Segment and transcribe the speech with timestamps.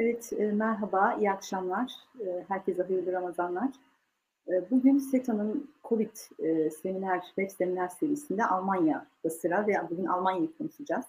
[0.00, 1.92] Evet, e, merhaba, iyi akşamlar.
[2.20, 3.68] E, herkese hayırlı Ramazanlar.
[4.48, 6.16] E, bugün SETA'nın COVID
[6.82, 11.04] seminer, web seminer serisinde Almanya'da sıra ve bugün Almanya'yı konuşacağız.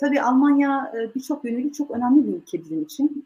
[0.00, 3.24] Tabii Almanya birçok yönüyle çok önemli bir ülke bizim için.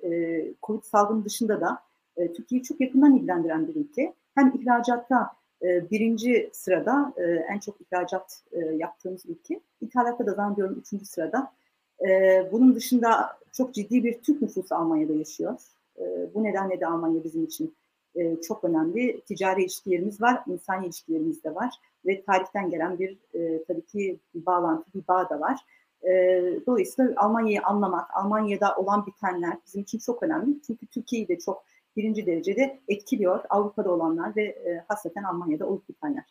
[0.63, 1.79] COVID salgını dışında da
[2.17, 4.15] Türkiye'yi çok yakından ilgilendiren bir ülke.
[4.35, 5.31] Hem ihracatta
[5.63, 7.13] birinci sırada
[7.49, 9.61] en çok ihracat yaptığımız ülke.
[9.81, 11.53] İthalatta da zannediyorum üçüncü sırada.
[12.09, 15.59] E, bunun dışında çok ciddi bir Türk nüfusu Almanya'da yaşıyor.
[15.99, 17.75] E, bu nedenle de Almanya bizim için
[18.15, 19.21] e, çok önemli.
[19.21, 21.75] Ticari ilişkilerimiz var, insani ilişkilerimiz de var
[22.07, 25.61] ve tarihten gelen bir e, tabii ki bir bağlantı, bir bağ da var.
[26.03, 26.11] E,
[26.67, 30.63] dolayısıyla Almanya'yı anlamak, Almanya'da olan bitenler bizim için çok önemli.
[30.67, 31.65] Çünkü Türkiye'yi de çok
[31.97, 36.25] birinci derecede etkiliyor Avrupa'da olanlar ve e, hasreten Almanya'da olup bitenler.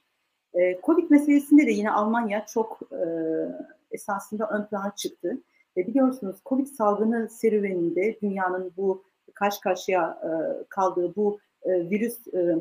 [0.53, 3.01] E, Covid meselesinde de yine Almanya çok e,
[3.91, 5.37] esasında ön plana çıktı.
[5.77, 10.29] E, biliyorsunuz Covid salgını serüveninde dünyanın bu karşı karşıya e,
[10.69, 12.55] kaldığı bu e, virüs e,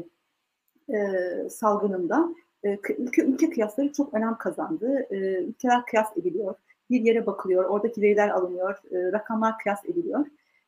[0.95, 2.29] e, salgınında
[2.65, 5.07] e, ülke, ülke kıyasları çok önem kazandı.
[5.11, 6.55] E, ülkeler kıyas ediliyor.
[6.91, 10.27] Bir yere bakılıyor, oradaki veriler alınıyor, e, rakamlar kıyas ediliyor.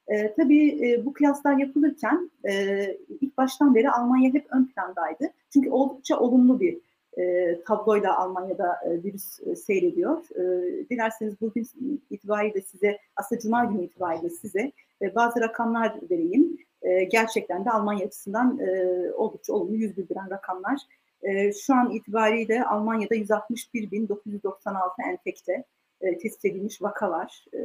[0.09, 2.85] E, tabii e, bu kıyaslar yapılırken e,
[3.21, 5.31] ilk baştan beri Almanya hep ön plandaydı.
[5.53, 6.79] Çünkü oldukça olumlu bir
[7.19, 10.19] e, tabloyla Almanya'da e, virüs e, seyrediyor.
[10.35, 10.43] E,
[10.91, 11.69] dilerseniz bugün
[12.11, 16.59] itibariyle size, aslında Cuma günü itibariyle size e, bazı rakamlar vereyim.
[16.83, 20.81] E, gerçekten de Almanya açısından e, oldukça olumlu yüz bildiren rakamlar.
[21.23, 25.65] E, şu an itibariyle Almanya'da 161.996 enfekte
[26.01, 27.59] e, tespit edilmiş vaka var, e,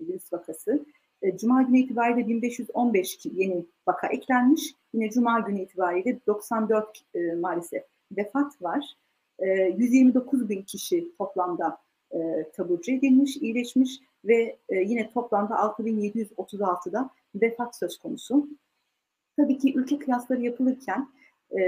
[0.00, 0.86] virüs vakası.
[1.22, 4.74] E, Cuma günü itibariyle 1515 yeni vaka eklenmiş.
[4.94, 8.96] Yine Cuma günü itibariyle 94 e, maalesef vefat var.
[9.38, 11.78] E, 129 bin kişi toplamda
[12.10, 18.48] e, taburcu edilmiş, iyileşmiş ve e, yine toplamda 6736'da vefat söz konusu.
[19.36, 21.08] Tabii ki ülke kıyasları yapılırken
[21.58, 21.60] e,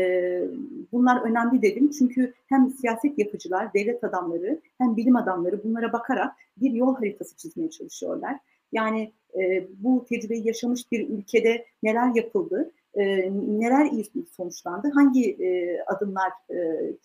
[0.93, 1.91] bunlar önemli dedim.
[1.91, 7.71] Çünkü hem siyaset yapıcılar, devlet adamları hem bilim adamları bunlara bakarak bir yol haritası çizmeye
[7.71, 8.37] çalışıyorlar.
[8.73, 14.05] Yani e, bu tecrübeyi yaşamış bir ülkede neler yapıldı, e, neler iyi
[14.37, 16.57] sonuçlandı, hangi e, adımlar e,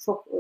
[0.06, 0.40] çok e,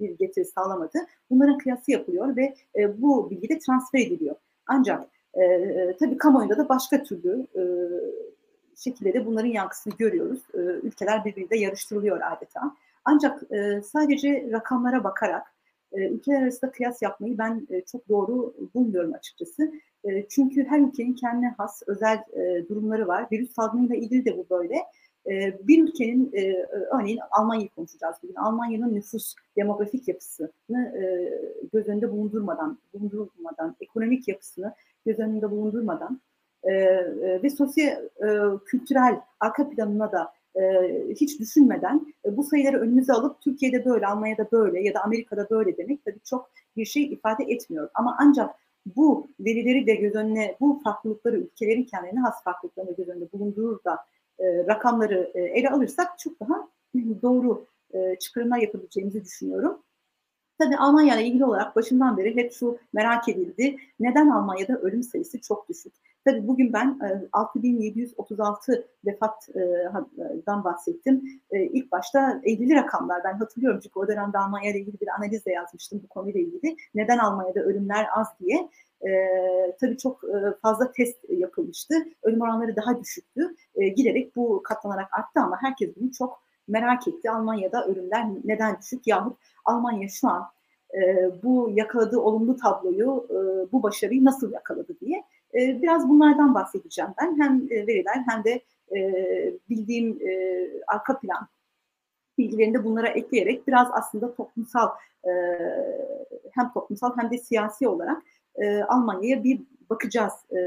[0.00, 0.98] bir getiri sağlamadı
[1.30, 4.36] bunların kıyası yapılıyor ve e, bu bilgi de transfer ediliyor.
[4.66, 7.62] Ancak e, tabii kamuoyunda da başka türlü e,
[8.76, 10.42] şekilde de bunların yankısını görüyoruz.
[10.54, 12.76] E, ülkeler birbiriyle yarıştırılıyor adeta.
[13.04, 15.46] Ancak e, sadece rakamlara bakarak
[15.92, 19.72] e, ülkeler arasında kıyas yapmayı ben e, çok doğru bulmuyorum açıkçası.
[20.04, 23.26] E, çünkü her ülkenin kendine has özel e, durumları var.
[23.32, 24.74] Virüs salgınıyla ilgili de bu böyle.
[25.30, 26.66] E, bir ülkenin, e,
[26.98, 28.34] örneğin Almanya'yı konuşacağız bugün.
[28.34, 31.32] Almanya'nın nüfus, demografik yapısını e,
[31.72, 34.74] göz önünde bulundurmadan, bulundurmadan, ekonomik yapısını
[35.06, 36.20] göz önünde bulundurmadan
[36.64, 38.28] e, e, ve sosyo e,
[38.66, 40.62] kültürel arka planına da e,
[41.20, 45.76] hiç düşünmeden e, bu sayıları önümüze alıp Türkiye'de böyle, Almanya'da böyle ya da Amerika'da böyle
[45.76, 47.88] demek tabii çok bir şey ifade etmiyor.
[47.94, 48.50] Ama ancak
[48.86, 53.98] bu verileri de göz önüne, bu farklılıkları, ülkelerin kendine has farklılıklarını göz önünde bulundurur da
[54.38, 56.68] e, rakamları e, ele alırsak çok daha
[57.22, 59.82] doğru e, çıkarımlar yapabileceğimizi düşünüyorum.
[60.58, 63.76] Tabii Almanya ile ilgili olarak başından beri hep şu merak edildi.
[64.00, 65.92] Neden Almanya'da ölüm sayısı çok düşük?
[66.24, 66.98] Tabii bugün ben
[67.32, 71.22] 6736 vefatdan bahsettim.
[71.52, 75.52] İlk başta 50'li rakamlar ben hatırlıyorum çünkü o dönemde Almanya ile ilgili bir analiz de
[75.52, 76.76] yazmıştım bu konuyla ilgili.
[76.94, 78.68] Neden Almanya'da ölümler az diye.
[79.06, 80.20] Ee, tabii çok
[80.62, 81.94] fazla test yapılmıştı.
[82.22, 83.56] Ölüm oranları daha düşüktü.
[83.74, 87.30] Ee, giderek bu katlanarak arttı ama herkes bunu çok merak etti.
[87.30, 90.48] Almanya'da ölümler neden düşük yahut Almanya şu an
[90.94, 93.36] e, bu yakaladığı olumlu tabloyu, e,
[93.72, 95.24] bu başarıyı nasıl yakaladı diye.
[95.54, 97.40] E, biraz bunlardan bahsedeceğim ben.
[97.40, 98.60] Hem e, veriler hem de
[98.96, 99.00] e,
[99.70, 101.48] bildiğim e, arka plan
[102.38, 104.88] bilgilerini de bunlara ekleyerek biraz aslında toplumsal
[106.52, 108.22] hem toplumsal hem de siyasi olarak
[108.88, 110.58] Almanya'ya bir bakacağız e,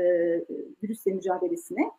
[0.83, 1.91] virüsle mücadelesine.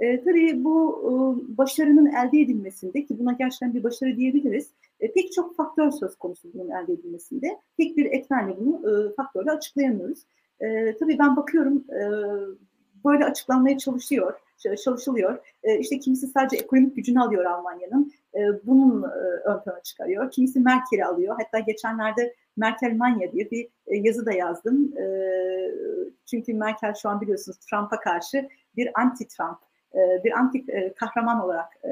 [0.00, 1.12] E, tabii bu e,
[1.58, 4.70] başarının elde edilmesinde ki buna gerçekten bir başarı diyebiliriz.
[5.00, 7.60] E, pek çok faktör söz konusu bunun elde edilmesinde.
[7.76, 10.18] Tek bir etmenle bunu e, faktörle açıklayamıyoruz.
[10.60, 12.00] E, tabii ben bakıyorum e,
[13.04, 14.34] böyle açıklanmaya çalışıyor,
[14.84, 15.38] çalışılıyor.
[15.62, 18.12] E, işte kimisi sadece ekonomik gücünü alıyor Almanya'nın.
[18.34, 19.06] E, bunun e,
[19.44, 20.30] ön plana çıkarıyor.
[20.30, 21.36] Kimisi Merkel'i alıyor.
[21.38, 24.98] Hatta geçenlerde Merkel Manya diye bir e, yazı da yazdım.
[24.98, 25.06] E,
[26.26, 29.56] çünkü Merkel şu an biliyorsunuz Trump'a karşı bir anti-Trump
[29.94, 31.90] e, bir antik e, kahraman olarak e,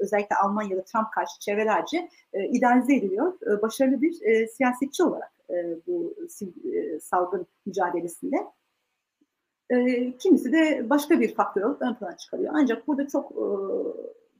[0.00, 3.32] özellikle Almanya'da Trump karşı çevrelerce idealize ediliyor.
[3.62, 5.32] Başarılı bir siyasetçi olarak
[5.86, 6.14] bu
[7.00, 8.36] salgın mücadelesinde.
[9.70, 12.52] E, kimisi de başka bir faktör ön plana çıkarıyor.
[12.56, 13.44] Ancak burada çok e,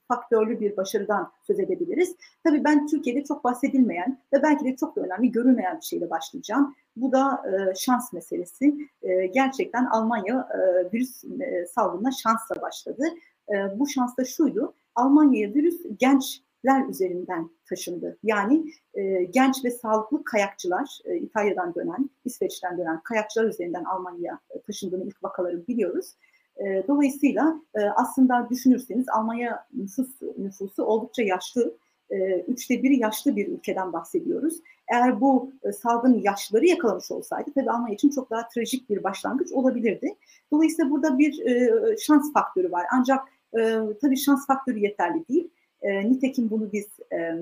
[0.09, 2.17] faktörlü bir başarıdan söz edebiliriz.
[2.45, 6.75] Tabii ben Türkiye'de çok bahsedilmeyen ve belki de çok da önemli görülmeyen bir şeyle başlayacağım.
[6.97, 8.75] Bu da e, şans meselesi.
[9.03, 13.05] E, gerçekten Almanya e, virüs e, salgınına şansla başladı.
[13.49, 14.75] E, bu şans da şuydu.
[15.01, 18.19] Almanya'ya virüs gençler üzerinden taşındı.
[18.23, 18.65] Yani
[18.95, 25.25] e, genç ve sağlıklı kayakçılar, e, İtalya'dan dönen, İsveç'ten dönen kayakçılar üzerinden Almanya'ya taşındığını ilk
[25.25, 26.15] vakaları biliyoruz.
[26.57, 30.09] E, dolayısıyla e, aslında düşünürseniz Almanya nüfus
[30.39, 31.75] nüfusu oldukça yaşlı.
[32.11, 34.61] E, üçte biri yaşlı bir ülkeden bahsediyoruz.
[34.89, 39.53] Eğer bu e, salgın yaşlıları yakalamış olsaydı tabii Almanya için çok daha trajik bir başlangıç
[39.53, 40.15] olabilirdi.
[40.53, 42.87] Dolayısıyla burada bir e, şans faktörü var.
[42.93, 43.21] Ancak
[43.59, 45.51] e, tabii şans faktörü yeterli değil.
[45.83, 47.35] E, nitekim bunu biz e,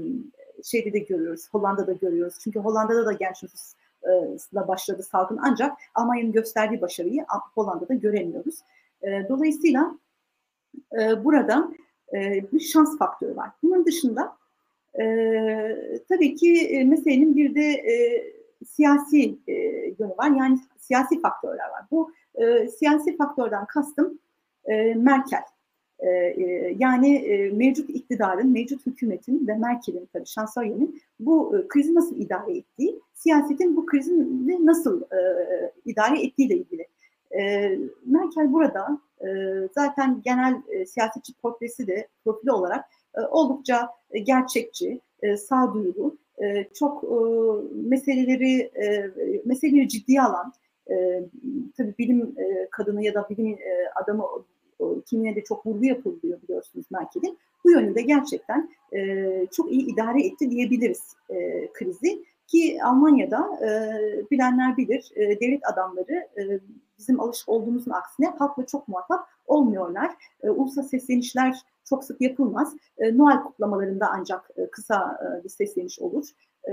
[0.65, 2.35] şeyde de görüyoruz, Hollanda'da görüyoruz.
[2.45, 7.25] Çünkü Hollanda'da da genç nüfusla başladı salgın ancak Almanya'nın gösterdiği başarıyı
[7.55, 8.59] Hollanda'da göremiyoruz.
[9.29, 9.99] Dolayısıyla
[11.25, 11.73] burada
[12.53, 13.51] bir şans faktörü var.
[13.63, 14.37] Bunun dışında
[16.09, 17.85] tabii ki meselenin bir de
[18.67, 19.39] siyasi
[19.99, 20.31] yönü var.
[20.31, 21.85] Yani siyasi faktörler var.
[21.91, 22.13] Bu
[22.79, 24.19] siyasi faktörden kastım
[24.97, 25.43] Merkel.
[25.99, 31.95] E, e, yani e, mevcut iktidarın, mevcut hükümetin ve Merkel'in tabii şansölyenin bu e, krizi
[31.95, 35.03] nasıl idare ettiği, siyasetin bu krizi nasıl
[35.85, 36.87] idare ettiğiyle ilgili.
[37.39, 37.71] E,
[38.07, 38.99] Merkel burada
[39.75, 42.85] zaten genel siyasetçi portresi de profili olarak
[43.31, 43.89] oldukça
[44.23, 45.01] gerçekçi,
[45.39, 46.17] sağduyulu,
[46.75, 47.05] çok
[47.75, 48.71] meseleleri
[49.45, 50.53] meseleleri ciddiye alan,
[51.77, 52.35] tabii bilim
[52.71, 53.59] kadını ya da bilim
[54.03, 54.25] adamı
[55.07, 57.39] kimine de çok vurgu yapılıyor biliyorsunuz Merkel'in.
[57.65, 62.25] Bu yönünde gerçekten e, çok iyi idare etti diyebiliriz e, krizi.
[62.47, 63.71] Ki Almanya'da e,
[64.31, 66.61] bilenler bilir e, devlet adamları e,
[66.99, 70.15] bizim alışık olduğumuzun aksine halkla çok muhatap olmuyorlar.
[70.43, 72.77] E, ulusal seslenişler çok sık yapılmaz.
[72.99, 76.25] E, Noel kutlamalarında ancak e, kısa e, bir sesleniş olur.
[76.69, 76.73] E,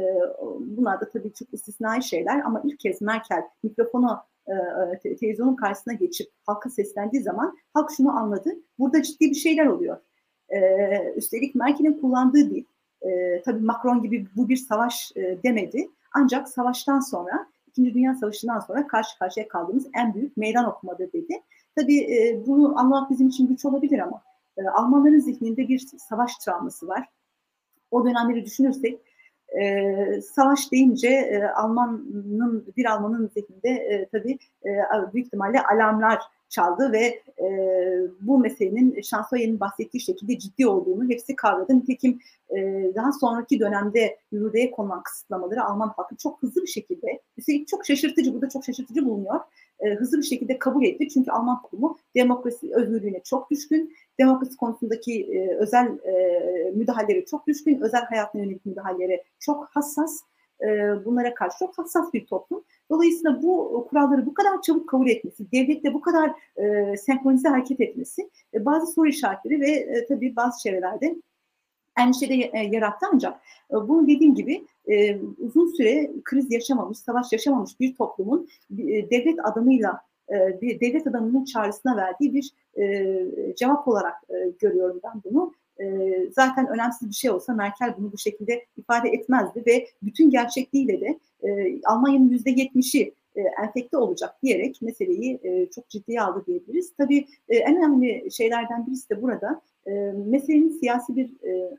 [0.60, 4.54] bunlar da tabii çok istisnai şeyler ama ilk kez Merkel mikrofonu e,
[5.08, 8.50] e televizyonun karşısına geçip halka seslendiği zaman halk şunu anladı.
[8.80, 9.98] Burada ciddi bir şeyler oluyor.
[10.50, 10.60] E,
[11.16, 12.66] üstelik Merkel'in kullandığı dil,
[13.02, 15.90] e, tabii Macron gibi bu bir savaş demedi.
[16.14, 21.42] Ancak savaştan sonra, İkinci Dünya Savaşı'ndan sonra karşı karşıya kaldığımız en büyük meydan okumadır dedi.
[21.76, 24.22] Tabii bunu anlamak bizim için güç olabilir ama
[24.74, 25.80] Almanların zihninde bir
[26.10, 27.10] savaş travması var.
[27.92, 29.02] O dönemleri düşünürsek
[29.62, 34.69] e, savaş deyince e, Alman'ın bir Alman'ın zihninde e, tabii e,
[35.13, 36.21] büyük ihtimalle alarmlar
[36.56, 37.48] çaldı ve e,
[38.22, 41.78] bu meselenin Şansoyer'in bahsettiği şekilde ciddi olduğunu hepsi kavradı.
[41.78, 42.19] Nitekim
[42.50, 42.56] e,
[42.96, 48.34] daha sonraki dönemde yürürlüğe konulan kısıtlamaları Alman halkı çok hızlı bir şekilde, üstelik çok şaşırtıcı,
[48.34, 49.40] bu da çok şaşırtıcı bulunuyor,
[49.80, 51.10] e, hızlı bir şekilde kabul etti.
[51.10, 57.81] Çünkü Alman toplumu demokrasi özgürlüğüne çok düşkün, demokrasi konusundaki e, özel e, müdahaleleri çok düşkün,
[57.81, 60.22] özel hayatına yönelik müdahalelere çok hassas,
[60.62, 60.68] e,
[61.06, 62.63] bunlara karşı çok hassas bir toplum.
[62.92, 68.30] Dolayısıyla bu kuralları bu kadar çabuk kabul etmesi, devletle bu kadar e, senkronize hareket etmesi
[68.54, 71.16] e, bazı soru işaretleri ve e, tabii bazı çevrelerde
[72.00, 73.40] endişe de e, yarattı ancak
[73.72, 79.46] e, bunu dediğim gibi e, uzun süre kriz yaşamamış, savaş yaşamamış bir toplumun e, devlet
[79.46, 82.51] adamıyla e, bir devlet adamının çağrısına verdiği bir
[82.81, 85.53] e, cevap olarak e, görüyorum ben bunu.
[85.82, 85.86] E,
[86.32, 91.20] zaten önemsiz bir şey olsa Merkel bunu bu şekilde ifade etmezdi ve bütün gerçekliğiyle de
[91.44, 96.94] e, Almanya'nın yüzde yetmişi e, enfekte olacak diyerek meseleyi e, çok ciddiye aldı diyebiliriz.
[96.98, 99.91] Tabii e, en önemli şeylerden birisi de burada e,
[100.25, 101.72] meselenin siyasi bir e,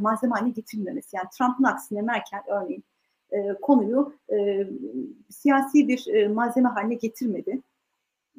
[0.00, 1.16] malzeme haline getirilmemesi.
[1.16, 2.84] Yani Trump'ın aksine Merkel örneğin
[3.30, 4.66] e, konuyu e,
[5.28, 7.60] siyasi bir e, malzeme haline getirmedi.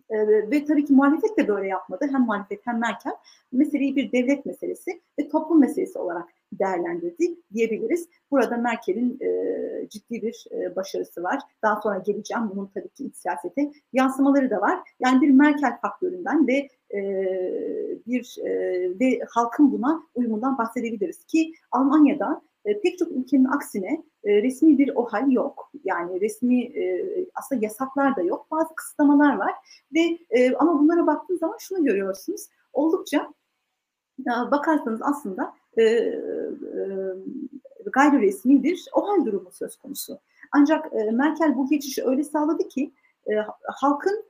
[0.09, 2.05] E, ve tabii ki muhalefet de böyle yapmadı.
[2.11, 3.11] Hem muhalefet hem Merkel
[3.51, 6.29] meseleyi bir devlet meselesi ve toplum meselesi olarak
[6.59, 8.07] değerlendirdi diyebiliriz.
[8.31, 11.39] Burada Merkel'in e, ciddi bir e, başarısı var.
[11.61, 12.49] Daha sonra geleceğim.
[12.55, 14.79] Bunun tabii ki iç siyasete yansımaları da var.
[14.99, 17.01] Yani bir Merkel faktöründen ve e,
[18.07, 18.49] bir e,
[18.99, 24.95] ve halkın buna uyumundan bahsedebiliriz ki Almanya'da e, pek çok ülkenin aksine e, resmi bir
[24.95, 25.71] OHAL yok.
[25.83, 28.47] Yani resmi e, aslında yasaklar da yok.
[28.51, 29.53] Bazı kısıtlamalar var
[29.93, 32.47] ve e, ama bunlara baktığınız zaman şunu görüyorsunuz.
[32.73, 33.33] Oldukça
[34.19, 36.13] e, bakarsanız aslında e, e,
[37.93, 40.19] gayri resmi bir OHAL durumu söz konusu.
[40.51, 42.91] Ancak e, Merkel bu geçişi öyle sağladı ki
[43.63, 44.25] halkın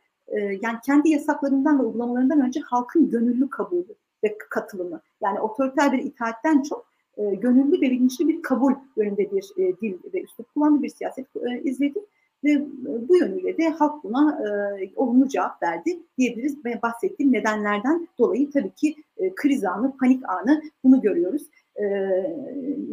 [0.61, 5.01] yani kendi yasaklarından ve uygulamalarından önce halkın gönüllü kabulü ve katılımı.
[5.21, 9.97] Yani otoriter bir itaatten çok e, gönüllü ve bilinçli bir kabul yönünde bir e, dil
[10.13, 11.99] ve üslup kullandığı bir siyaset e, izledi.
[12.43, 12.65] ve
[13.09, 18.71] bu yönüyle de halk buna e, olumlu cevap verdi diyebiliriz ve bahsettiğim nedenlerden dolayı tabii
[18.71, 21.43] ki e, kriz anı, panik anı bunu görüyoruz.
[21.75, 21.85] E,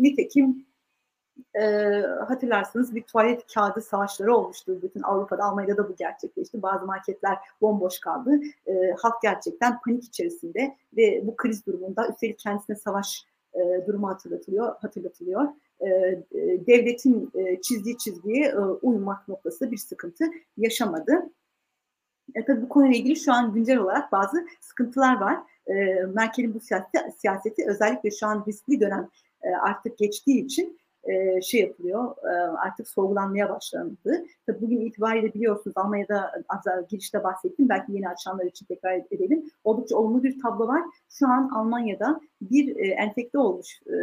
[0.00, 0.64] nitekim
[1.54, 1.62] e,
[2.28, 4.82] hatırlarsınız bir tuvalet kağıdı savaşları olmuştu.
[4.82, 6.62] Bütün Avrupa'da, Almanya'da da bu gerçekleşti.
[6.62, 8.40] Bazı marketler bomboş kaldı.
[8.66, 8.72] E,
[9.02, 14.74] halk gerçekten panik içerisinde ve bu kriz durumunda üstelik kendisine savaş e, durumu hatırlatılıyor.
[14.80, 15.48] hatırlatılıyor.
[15.80, 15.86] E,
[16.66, 20.24] devletin e, çizdiği çizgiye e, uymak noktası bir sıkıntı
[20.56, 21.12] yaşamadı.
[22.34, 25.38] E, tabii bu konuyla ilgili şu an güncel olarak bazı sıkıntılar var.
[25.66, 25.74] E,
[26.14, 29.08] Merkel'in bu siyaseti, siyaseti özellikle şu an riskli dönem
[29.42, 32.32] e, artık geçtiği için e, şey yapılıyor e,
[32.66, 34.24] artık sorgulanmaya başlandı.
[34.46, 39.50] Tabii bugün itibariyle biliyorsunuz Almanya'da az girişte bahsettim belki yeni açanlar için tekrar edelim.
[39.64, 40.82] Oldukça olumlu bir tablo var.
[41.08, 43.94] Şu an Almanya'da bir e, enfekte olmuş, e,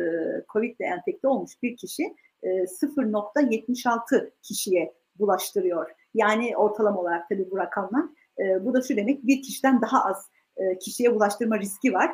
[0.53, 2.03] Covid ile enfekte olmuş bir kişi
[2.43, 5.91] e, 0.76 kişiye bulaştırıyor.
[6.13, 8.05] Yani ortalama olarak tabii bu rakamlar.
[8.39, 12.11] E, bu da şu demek bir kişiden daha az e, kişiye bulaştırma riski var.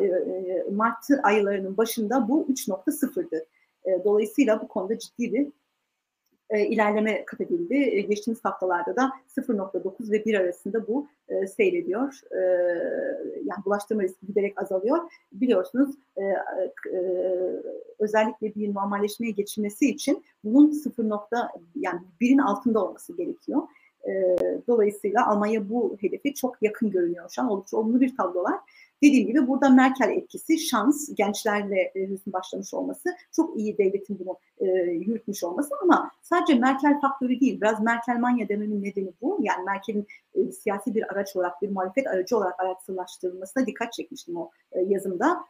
[0.00, 3.46] E, e, Mart aylarının başında bu 3.0'dı.
[3.84, 5.46] E, dolayısıyla bu konuda ciddi bir
[6.50, 7.74] e, ilerleme kat edildi.
[7.74, 12.20] E, geçtiğimiz haftalarda da 0.9 ve 1 arasında bu e, seyrediyor.
[12.30, 12.40] E,
[13.44, 14.98] yani bulaştırma riski giderek azalıyor.
[15.32, 17.00] Biliyorsunuz e, e,
[17.98, 21.04] özellikle bir normalleşmeye geçilmesi için bunun 0.
[21.74, 23.62] yani 1'in altında olması gerekiyor.
[24.08, 24.36] E,
[24.68, 27.50] dolayısıyla Almanya bu hedefe çok yakın görünüyor şu an.
[27.50, 28.60] Oldukça olumlu bir tablo var.
[29.02, 34.66] Dediğim gibi burada Merkel etkisi, şans, gençlerle e, başlamış olması, çok iyi devletin bunu e,
[34.90, 39.38] yürütmüş olması ama sadece Merkel faktörü değil, biraz Merkel manya dememin nedeni bu.
[39.40, 44.50] Yani Merkel'in e, siyasi bir araç olarak, bir muhalefet aracı olarak araçsızlaştırılmasına dikkat çekmiştim o
[44.86, 45.44] yazımda.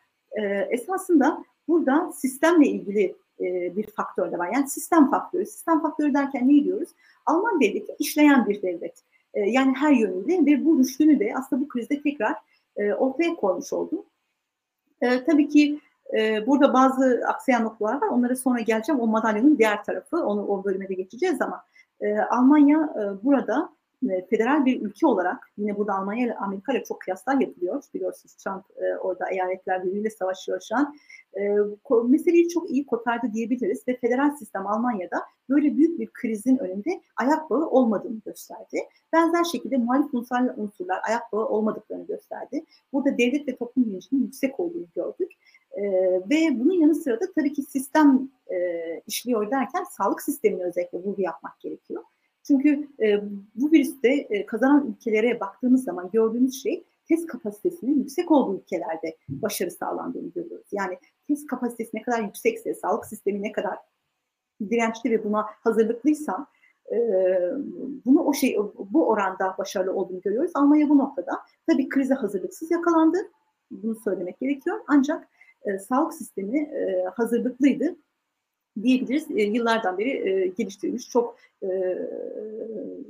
[0.70, 3.16] Esasında burada sistemle ilgili
[3.76, 4.50] bir faktör de var.
[4.54, 5.46] Yani sistem faktörü.
[5.46, 6.88] Sistem faktörü derken ne diyoruz?
[7.26, 9.02] Alman devleti işleyen bir devlet.
[9.34, 12.34] Yani her yönüyle ve bu rüştünü de aslında bu krizde tekrar
[12.80, 14.04] e, ortaya koymuş oldum.
[15.00, 15.80] E, tabii ki
[16.18, 18.08] e, burada bazı aksayan noktalar var.
[18.08, 19.00] Onlara sonra geleceğim.
[19.00, 20.16] O madalyonun diğer tarafı.
[20.16, 21.64] Onu o bölüme de geçeceğiz ama
[22.00, 23.70] e, Almanya e, burada
[24.10, 27.82] e, federal bir ülke olarak yine burada Almanya ile Amerika ile çok kıyaslar yapılıyor.
[27.94, 30.96] Biliyorsunuz Trump e, orada eyaletler birbiriyle savaşıyor şu an.
[31.34, 31.56] E,
[32.08, 37.50] meseleyi çok iyi kotardı diyebiliriz ve federal sistem Almanya'da böyle büyük bir krizin önünde ayak
[37.50, 38.78] bağı olmadığını gösterdi.
[39.12, 42.64] Benzer şekilde muhalif unsurlar, unsurlar ayak bağı olmadıklarını gösterdi.
[42.92, 45.32] Burada devlet ve toplum bilincinin yüksek olduğunu gördük.
[45.72, 45.82] E,
[46.30, 48.56] ve bunun yanı sıra da tabii ki sistem e,
[49.06, 52.02] işliyor derken sağlık sistemine özellikle vurgu yapmak gerekiyor.
[52.42, 53.20] Çünkü e,
[53.54, 59.70] bu virüste e, kazanan ülkelere baktığımız zaman gördüğümüz şey test kapasitesinin yüksek olduğu ülkelerde başarı
[59.70, 60.68] sağlandığını görüyoruz.
[60.72, 63.78] Yani test kapasitesi ne kadar yüksekse, sağlık sistemi ne kadar
[64.70, 66.46] dirençli ve buna hazırlıklıysa
[66.92, 66.96] e,
[68.06, 70.50] bunu o şey bu oranda başarılı olduğunu görüyoruz.
[70.54, 71.32] Almanya bu noktada
[71.66, 73.18] tabii krize hazırlıksız yakalandı.
[73.70, 74.80] Bunu söylemek gerekiyor.
[74.86, 75.28] Ancak
[75.62, 77.96] e, sağlık sistemi e, hazırlıklıydı
[78.82, 79.30] diyebiliriz.
[79.30, 81.68] E, yıllardan beri e, geliştirilmiş çok e,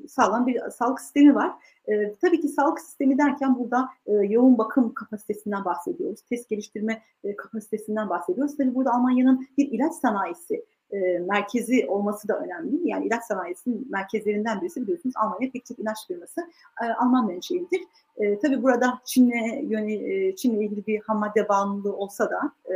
[0.08, 1.52] sağlam bir sağlık sistemi var.
[1.88, 6.22] E, tabii ki sağlık sistemi derken burada e, yoğun bakım kapasitesinden bahsediyoruz.
[6.22, 8.56] Test geliştirme e, kapasitesinden bahsediyoruz.
[8.56, 12.88] Tabii burada Almanya'nın bir ilaç sanayisi e, merkezi olması da önemli.
[12.88, 16.40] Yani ilaç sanayisinin merkezlerinden birisi biliyorsunuz Almanya pek çok ilaç firması
[16.82, 17.80] e, Alman menşelidir.
[18.16, 22.74] E, tabii burada Çin'le yöne, e, Çin'le ilgili bir ham madde bağımlılığı olsa da e,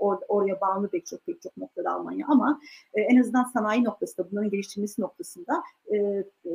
[0.00, 2.60] or, oraya bağımlı pek çok pek çok noktada Almanya ama
[2.94, 6.50] e, en azından sanayi noktasında bunların geliştirilmesi noktasında e, e,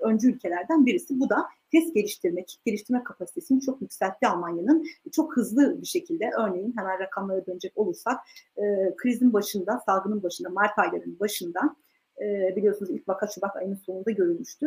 [0.00, 1.20] öncü ülkelerden birisi.
[1.20, 4.86] Bu da test geliştirme, kit geliştirme kapasitesini çok yükseltti Almanya'nın.
[5.12, 8.20] Çok hızlı bir şekilde örneğin hemen rakamlara dönecek olursak
[8.56, 8.62] e,
[8.96, 11.76] krizin başında, salgının başında, Mart aylarının başında
[12.20, 14.66] e, biliyorsunuz ilk vaka Şubat ayının sonunda görülmüştü.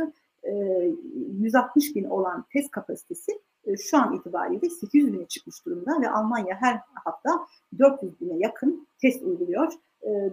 [1.40, 3.32] 160 bin olan test kapasitesi
[3.78, 7.48] şu an itibariyle 800 bine çıkmış durumda ve Almanya her hafta
[7.80, 9.74] 400 bine yakın test uyguluyor.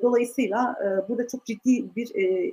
[0.02, 0.76] Dolayısıyla
[1.08, 2.08] burada çok ciddi bir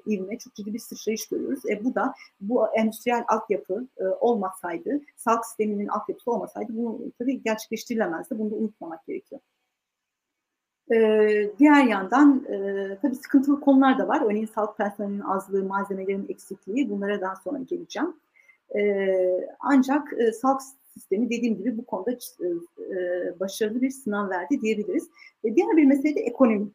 [0.08, 1.60] ivme, çok ciddi bir sıçrayış görüyoruz.
[1.70, 3.88] E, bu da bu endüstriyel altyapı
[4.20, 8.39] olmasaydı, sağlık sisteminin altyapısı olmasaydı bu tabii gerçekleştirilemezdi.
[8.39, 9.41] Bunu da unutmamak gerekiyor.
[10.93, 14.21] Ee, diğer yandan e, tabii sıkıntılı konular da var.
[14.25, 16.89] Örneğin sağlık personelinin azlığı, malzemelerin eksikliği.
[16.89, 18.13] Bunlara daha sonra geleceğim.
[18.75, 18.81] E,
[19.60, 20.62] ancak e, sağlık
[20.93, 25.10] sistemi dediğim gibi bu konuda e, başarılı bir sınav verdi diyebiliriz.
[25.43, 26.67] E, diğer bir mesele de ekonomi.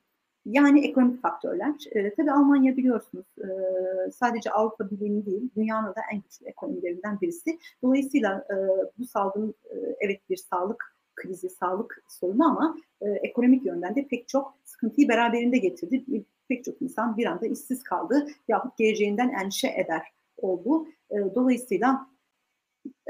[0.46, 1.74] Yani ekonomik faktörler.
[1.92, 3.48] E, tabii Almanya biliyorsunuz e,
[4.10, 7.58] sadece Avrupa Birliği değil, dünyanın da en güçlü ekonomilerinden birisi.
[7.82, 8.56] Dolayısıyla e,
[8.98, 14.28] bu salgın e, evet bir sağlık krizi, sağlık sorunu ama e, ekonomik yönden de pek
[14.28, 16.04] çok sıkıntıyı beraberinde getirdi.
[16.48, 20.02] pek çok insan bir anda işsiz kaldı yahut geleceğinden endişe eder
[20.36, 20.86] oldu.
[21.10, 22.06] E, dolayısıyla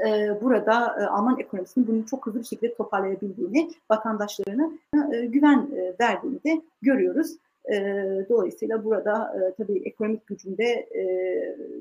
[0.07, 4.71] e, burada e, Alman ekonomisinin bunu çok hızlı bir şekilde toparlayabildiğini, vatandaşlarına
[5.13, 7.37] e, güven e, verdiğini de görüyoruz.
[7.73, 7.75] E,
[8.29, 11.03] dolayısıyla burada e, tabii ekonomik gücünde e,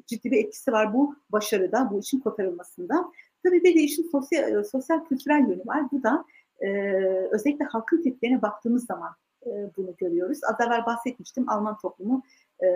[0.07, 3.13] ciddi bir etkisi var bu başarıda, bu işin kotarılmasında.
[3.47, 5.83] Tabii bir de işin sosyal, e, sosyal kültürel yönü var.
[5.93, 6.25] Bu da
[6.61, 6.69] e,
[7.31, 9.11] özellikle halkın tepkilerine baktığımız zaman
[9.47, 10.41] e, bunu görüyoruz.
[10.51, 12.23] Az evvel bahsetmiştim Alman toplumu
[12.63, 12.67] e,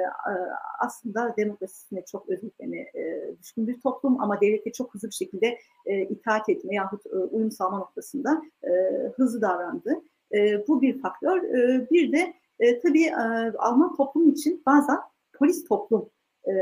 [0.79, 6.03] aslında demokrasisine çok özelliklerine e, düşkün bir toplum ama devlete çok hızlı bir şekilde e,
[6.03, 8.71] itaat etme yahut e, uyum sağlama noktasında e,
[9.17, 10.03] hızlı davrandı.
[10.33, 11.43] E, bu bir faktör.
[11.43, 14.99] E, bir de e, tabii e, Alman toplumu için bazen
[15.39, 16.11] polis toplum
[16.47, 16.52] e,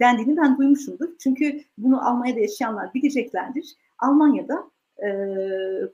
[0.00, 1.08] dendiğini ben duymuşumdur.
[1.18, 3.76] Çünkü bunu Almanya'da yaşayanlar bileceklerdir.
[3.98, 5.08] Almanya'da e,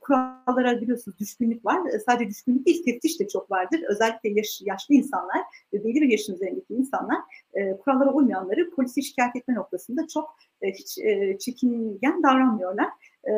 [0.01, 1.93] kurallara biliyorsunuz düşkünlük var.
[1.93, 3.81] E, sadece düşkünlük değil, teftiş de çok vardır.
[3.89, 5.41] Özellikle yaş, yaşlı insanlar
[5.73, 7.17] ve belli bir yaşın üzerindeki insanlar
[7.53, 12.87] e, kurallara uymayanları polisi şikayet etme noktasında çok e, hiç e, çekingen davranmıyorlar.
[13.23, 13.31] E,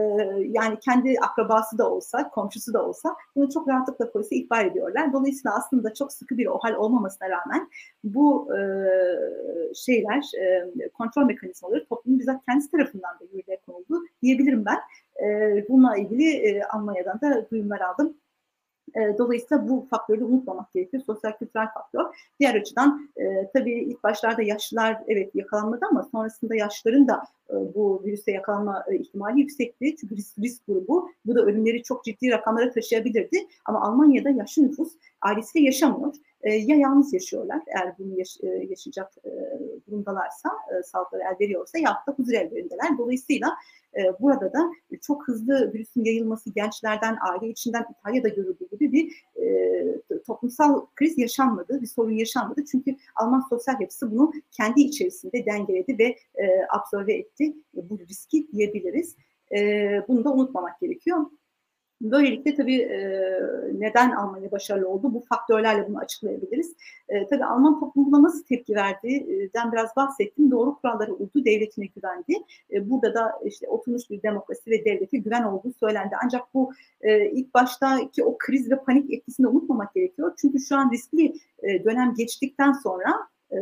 [0.48, 5.14] yani kendi akrabası da olsa, komşusu da olsa bunu çok rahatlıkla polise ihbar ediyorlar.
[5.14, 7.70] Dolayısıyla aslında çok sıkı bir OHAL olmamasına rağmen
[8.04, 8.62] bu e,
[9.76, 14.80] şeyler, e, kontrol mekanizmaları toplumun bizzat kendisi tarafından da yürürlüğe konuldu diyebilirim ben.
[15.26, 18.18] E, bununla ilgili e, Almanya'dan da duyumlar aldım.
[18.96, 21.04] E, dolayısıyla bu faktörü unutmamak gerekiyor.
[21.06, 22.06] Sosyal kültürel faktör.
[22.40, 28.02] Diğer açıdan e, tabii ilk başlarda yaşlılar evet yakalanmadı ama sonrasında yaşlıların da e, bu
[28.06, 29.96] virüse yakalanma e, ihtimali yüksekti.
[29.96, 31.10] Çünkü risk, risk grubu.
[31.26, 33.38] Bu da ölümleri çok ciddi rakamlara taşıyabilirdi.
[33.66, 36.14] Ama Almanya'da yaşlı nüfus ailesiyle yaşamıyor.
[36.44, 39.32] E, ya yalnız yaşıyorlar eğer bunu yaş, e, yaşayacak e,
[39.88, 42.98] durumdalarsa, e, sağlıkları el veriyorsa ya da huzur evlerindeler.
[42.98, 43.48] Dolayısıyla
[44.20, 44.72] burada da
[45.02, 49.14] çok hızlı virüsün yayılması gençlerden, aile içinden İtalya'da görüldüğü gibi bir
[50.28, 52.66] toplumsal kriz yaşanmadı, bir sorun yaşanmadı.
[52.66, 56.18] Çünkü Alman sosyal yapısı bunu kendi içerisinde dengeledi ve
[56.70, 57.54] absorbe etti.
[57.78, 59.16] E, bu riski diyebiliriz.
[60.08, 61.26] Bunu da unutmamak gerekiyor.
[62.02, 63.00] Böylelikle tabii e,
[63.74, 65.14] neden Almanya başarılı oldu?
[65.14, 66.76] Bu faktörlerle bunu açıklayabiliriz.
[67.10, 70.52] E, tabii Alman toplumuna nasıl tepki verdiğinden biraz bahsettim.
[70.52, 72.34] Doğru kurallara uydu, devletine güvendi.
[72.74, 76.16] E, burada da işte oturmuş bir demokrasi ve devlete güven olduğu söylendi.
[76.24, 80.34] Ancak bu e, ilk baştaki o kriz ve panik etkisini unutmamak gerekiyor.
[80.38, 81.34] Çünkü şu an riskli
[81.64, 83.14] e, dönem geçtikten sonra
[83.52, 83.58] e,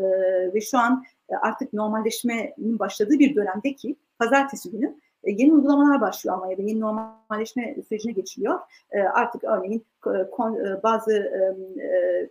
[0.53, 6.35] ve şu an e, artık normalleşmenin başladığı bir dönemdeki pazartesi günü e, yeni uygulamalar başlıyor
[6.35, 6.61] Almanya'da.
[6.61, 8.59] Yeni normalleşme sürecine geçiliyor.
[8.91, 11.31] E, artık örneğin e, bazı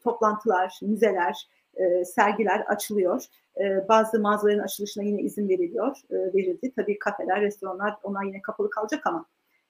[0.04, 1.48] toplantılar, müzeler,
[2.04, 3.24] sergiler açılıyor.
[3.88, 6.72] Bazı mağazaların açılışına yine izin veriliyor, verildi.
[6.76, 9.26] Tabii kafeler, restoranlar onlar yine kapalı kalacak ama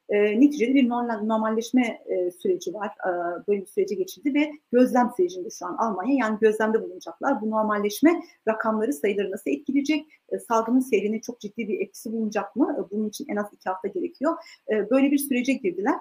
[0.09, 2.87] e, neticede bir normalleşme e, süreci var.
[2.87, 3.11] E,
[3.49, 6.15] böyle bir sürece geçildi ve gözlem sürecinde şu an Almanya.
[6.15, 7.41] Yani gözlemde bulunacaklar.
[7.41, 10.07] Bu normalleşme rakamları, sayıları nasıl etkileyecek?
[10.29, 12.77] E, salgının seyrine çok ciddi bir etkisi bulunacak mı?
[12.81, 14.37] E, bunun için en az iki hafta gerekiyor.
[14.73, 15.95] E, böyle bir sürece girdiler.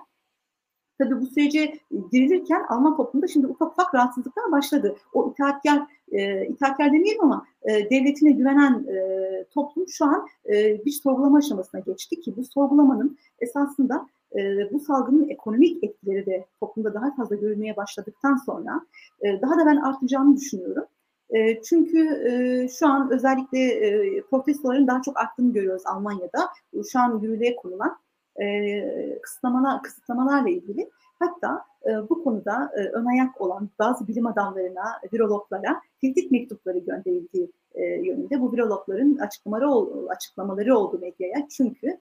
[0.98, 1.80] Tabii bu sürece
[2.12, 4.96] girilirken Alman toplumunda şimdi ufak ufak rahatsızlıklar başladı.
[5.14, 5.82] O itaatkar,
[6.12, 11.82] e, itaatkar demeyelim ama e, devletine güvenen e, toplum şu an e, bir sorgulama aşamasına
[11.82, 14.40] geçti ki bu sorgulamanın esasında e,
[14.74, 18.82] bu salgının ekonomik etkileri de toplumda daha fazla görülmeye başladıktan sonra
[19.22, 20.86] e, daha da ben artacağını düşünüyorum.
[21.30, 26.50] E, çünkü e, şu an özellikle e, protestoların daha çok arttığını görüyoruz Almanya'da.
[26.92, 27.98] Şu an yürürlüğe konulan
[28.41, 34.84] e, kısıtlamalar, kısıtlamalarla ilgili hatta e, bu konuda e, ön ayak olan bazı bilim adamlarına,
[35.13, 41.47] virologlara tehdit mektupları gönderildiği e, yönünde bu virologların açıklamaları, açıklamaları oldu medyaya.
[41.50, 42.00] Çünkü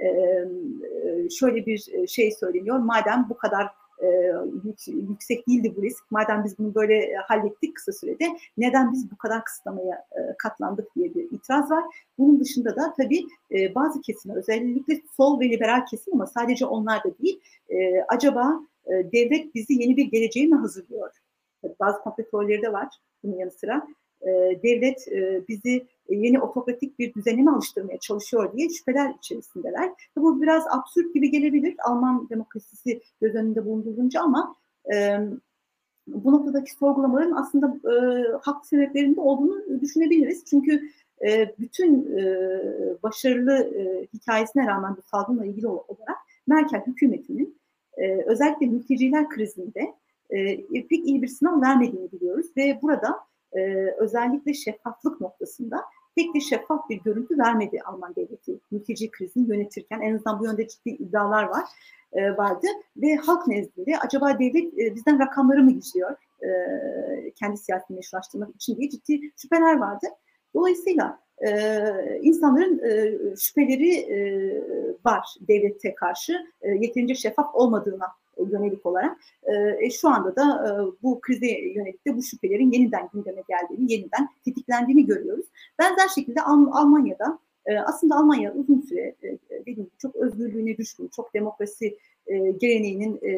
[0.00, 3.66] e, e şöyle bir şey söyleniyor, madem bu kadar
[4.02, 4.32] e,
[4.86, 6.10] yüksek değildi bu risk.
[6.10, 8.24] Madem biz bunu böyle e, hallettik kısa sürede
[8.56, 11.84] neden biz bu kadar kısıtlamaya e, katlandık diye bir itiraz var.
[12.18, 17.04] Bunun dışında da tabii e, bazı kesimler özellikle sol ve liberal kesim ama sadece onlar
[17.04, 17.40] da değil.
[17.68, 21.10] E, acaba e, devlet bizi yeni bir geleceğe mi hazırlıyor?
[21.62, 22.88] Tabii bazı komplo de var
[23.22, 23.86] bunun yanı sıra.
[24.22, 29.90] E, devlet e, bizi yeni otokratik bir düzene mi alıştırmaya çalışıyor diye şüpheler içerisindeler.
[30.16, 34.56] Bu biraz absürt gibi gelebilir Alman demokrasisi göz önünde bulundurulunca ama
[34.94, 35.18] e,
[36.06, 37.94] bu noktadaki sorgulamaların aslında e,
[38.42, 40.44] haklı sebeplerinde olduğunu düşünebiliriz.
[40.44, 40.82] Çünkü
[41.58, 42.16] bütün
[43.02, 43.72] başarılı
[44.14, 47.58] hikayesine rağmen bu salgınla ilgili olarak Merkel hükümetinin
[48.26, 49.94] özellikle mülteciler krizinde
[50.72, 53.20] pek iyi bir sınav vermediğini biliyoruz ve burada
[53.52, 53.60] e,
[53.98, 55.84] özellikle şeffaflık noktasında
[56.16, 60.00] pek de şeffaf bir görüntü vermedi Alman devleti mülteci krizini yönetirken.
[60.00, 61.64] En azından bu yönde ciddi iddialar var
[62.12, 66.16] e, vardı ve halk nezdinde acaba devlet e, bizden rakamları mı gizliyor?
[66.42, 66.50] e,
[67.30, 70.06] kendi siyasetini meşrulaştırmak için diye ciddi şüpheler vardı.
[70.54, 71.50] Dolayısıyla e,
[72.22, 74.18] insanların e, şüpheleri e,
[75.04, 78.06] var devlete karşı e, yeterince şeffaf olmadığına
[78.44, 79.18] yönelik olarak.
[79.80, 80.70] E, şu anda da e,
[81.02, 85.46] bu krize yönelik de bu şüphelerin yeniden gündeme geldiğini, yeniden tetiklendiğini görüyoruz.
[85.78, 91.10] Benzer şekilde Alm Almanya'da e, aslında Almanya uzun süre e, dediğim gibi çok özgürlüğüne düşkün,
[91.16, 93.30] çok demokrasi e, geleneğinin e,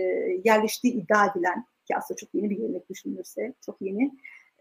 [0.44, 4.12] yerleştiği iddia edilen ki aslında çok yeni bir gelenek düşünülürse çok yeni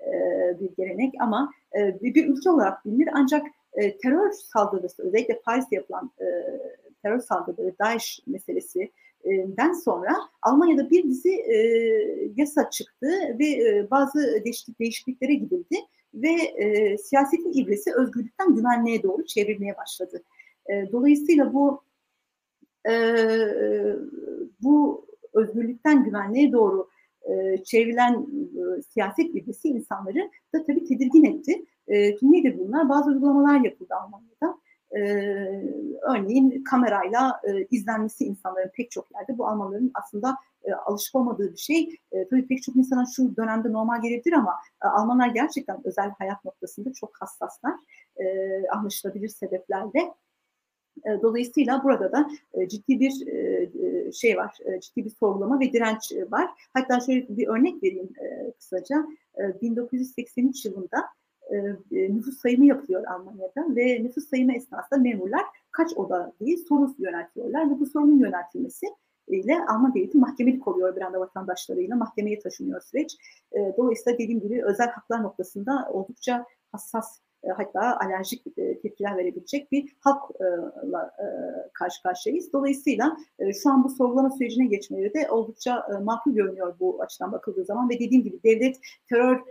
[0.02, 0.12] e,
[0.60, 6.12] bir gelenek ama e, bir ülke olarak bilinir ancak e, terör saldırısı özellikle Paris'te yapılan
[6.22, 6.26] e,
[7.04, 8.20] terör saldırıları, DAEŞ
[9.30, 11.56] meselesinden sonra Almanya'da bir dizi e,
[12.36, 13.08] yasa çıktı
[13.40, 15.76] ve e, bazı değişiklik, değişikliklere gidildi
[16.14, 20.24] ve e, siyasetin ibresi özgürlükten güvenliğe doğru çevrilmeye başladı.
[20.70, 21.84] E, dolayısıyla bu
[22.90, 22.94] e,
[24.62, 26.90] bu özgürlükten güvenliğe doğru
[27.22, 31.66] e, çevrilen e, siyaset ibresi insanları da tabii tedirgin etti.
[31.88, 32.90] E, nedir bunlar?
[32.90, 34.58] Bazı uygulamalar yapıldı Almanya'da.
[34.96, 35.02] E,
[36.02, 39.38] örneğin kamerayla e, izlenmesi insanların pek çok yerde.
[39.38, 41.98] Bu Almanların aslında e, alışık olmadığı bir şey.
[42.12, 46.46] E, tabii pek çok insana şu dönemde normal gelebilir ama e, Almanlar gerçekten özel hayat
[46.46, 47.74] noktasında çok hassaslar.
[48.18, 48.26] E,
[48.70, 50.14] anlaşılabilir sebeplerle.
[51.06, 56.12] E, dolayısıyla burada da e, ciddi bir e, şey var, ciddi bir sorgulama ve direnç
[56.30, 56.50] var.
[56.74, 58.10] Hatta şöyle bir örnek vereyim
[58.58, 59.06] kısaca.
[59.62, 61.06] 1983 yılında
[61.92, 67.80] nüfus sayımı yapılıyor Almanya'da ve nüfus sayımı esnasında memurlar kaç oda diye soru yöneltiyorlar ve
[67.80, 68.86] bu sorunun yöneltilmesi
[69.28, 71.96] ile Alman devleti mahkemelik oluyor bir anda vatandaşlarıyla.
[71.96, 73.18] Mahkemeye taşınıyor süreç.
[73.78, 79.96] Dolayısıyla dediğim gibi özel haklar noktasında oldukça hassas e, hatta alerjik e, tepkiler verebilecek bir
[80.00, 81.26] halkla e,
[81.74, 82.54] karşı karşıyayız.
[82.54, 83.18] Dolayısıyla
[83.64, 88.00] şu an bu sorgulama sürecine geçmeleri de oldukça makul görünüyor bu açıdan bakıldığı zaman ve
[88.00, 89.42] dediğim gibi devlet terör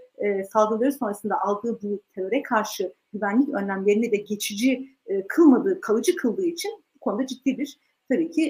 [0.53, 4.89] saldırıları sonrasında aldığı bu teröre karşı güvenlik önlemlerini de geçici
[5.29, 7.79] kılmadığı, kalıcı kıldığı için bu konuda ciddi bir
[8.09, 8.49] tabii ki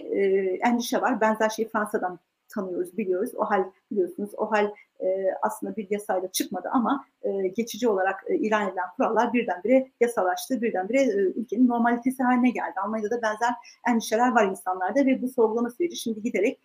[0.65, 1.21] endişe var.
[1.21, 3.31] Benzer şeyi Fransa'dan tanıyoruz, biliyoruz.
[3.37, 8.37] O hal biliyorsunuz, o hal e, aslında bir yasayla çıkmadı ama e, geçici olarak e,
[8.37, 12.81] ilan edilen kurallar birdenbire yasalaştı, birdenbire e, ülkenin normalitesi haline geldi.
[12.85, 13.55] Almanya'da da benzer
[13.89, 16.63] endişeler var insanlarda ve bu sorgulama süreci şimdi giderek e,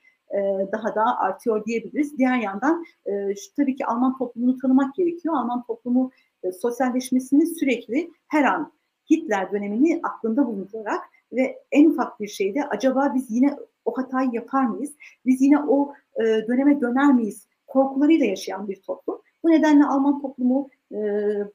[0.71, 2.17] daha da artıyor diyebiliriz.
[2.17, 5.35] Diğer yandan e, şu, tabii ki Alman toplumunu tanımak gerekiyor.
[5.35, 6.11] Alman toplumu
[6.43, 8.73] e, sosyalleşmesini sürekli her an
[9.11, 14.65] Hitler dönemini aklında bulundurarak ve en ufak bir şeyde acaba biz yine o hatayı yapar
[14.65, 14.93] mıyız?
[15.25, 17.47] Biz yine o e, döneme döner miyiz?
[17.67, 19.21] Korkularıyla yaşayan bir toplum.
[19.43, 20.97] Bu nedenle Alman toplumu e,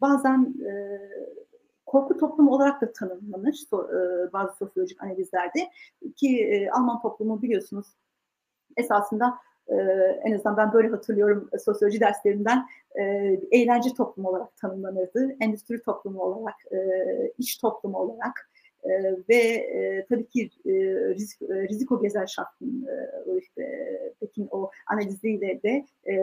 [0.01, 0.73] bazen e,
[1.87, 5.71] korku toplumu olarak da tanımlanır e, bazı sosyolojik analizlerde
[6.17, 7.87] ki e, Alman toplumu biliyorsunuz
[8.79, 9.35] esasında
[9.69, 9.75] e,
[10.25, 12.67] en azından ben böyle hatırlıyorum e, sosyoloji derslerinden
[13.01, 13.03] e,
[13.51, 16.79] eğlence toplumu olarak tanımlanırdı, endüstri toplumu olarak, e,
[17.39, 18.51] iş toplumu olarak
[18.85, 18.91] e,
[19.29, 20.73] ve e, tabii ki e,
[21.15, 23.63] risk, e, Risikogesellschaften e, işte,
[24.21, 26.15] Pekin o analiziyle de e,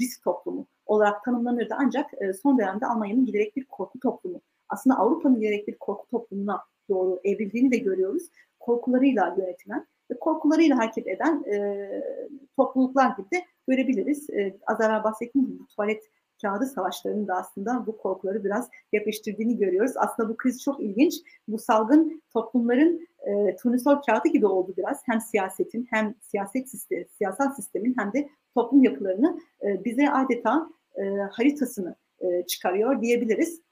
[0.00, 1.74] risk toplumu olarak tanımlanırdı.
[1.78, 6.60] Ancak e, son dönemde Almanya'nın giderek bir korku toplumu, aslında Avrupa'nın giderek bir korku toplumuna
[6.88, 8.22] doğru evrildiğini de görüyoruz.
[8.60, 9.86] Korkularıyla yönetilen
[10.20, 11.88] korkularıyla hareket eden e,
[12.56, 14.30] topluluklar gibi de görebiliriz.
[14.30, 16.04] E, az evvel bahsettiğim gibi tuvalet
[16.42, 19.92] kağıdı savaşlarının da aslında bu korkuları biraz yapıştırdığını görüyoruz.
[19.96, 21.14] Aslında bu kriz çok ilginç.
[21.48, 25.02] Bu salgın toplumların e, turnusol kağıdı gibi oldu biraz.
[25.06, 31.02] Hem siyasetin hem siyaset sistemi, siyasal sistemin hem de toplum yapılarını e, bize adeta e,
[31.32, 33.62] haritasını e, çıkarıyor diyebiliriz.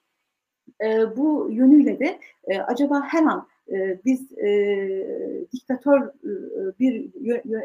[0.85, 6.31] E, bu yönüyle de e, acaba her an e, biz e, diktatör e,
[6.81, 7.11] bir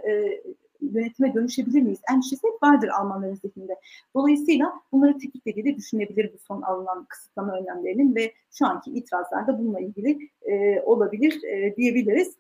[0.08, 0.42] e,
[0.82, 2.00] yönetime dönüşebilir miyiz?
[2.14, 3.76] Endişesi hep vardır Almanların zihninde.
[4.16, 9.60] Dolayısıyla bunları tetiklediği de düşünebilir bu son alınan kısıtlama önlemlerinin ve şu anki itirazlar da
[9.60, 12.36] bununla ilgili e, olabilir e, diyebiliriz.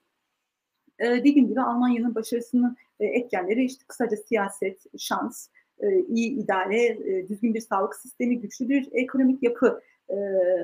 [1.00, 5.48] E, dediğim gibi Almanya'nın başarısının e, etkenleri işte kısaca siyaset, şans,
[5.80, 10.16] e, iyi idare, e, düzgün bir sağlık sistemi, güçlü bir ekonomik yapı e,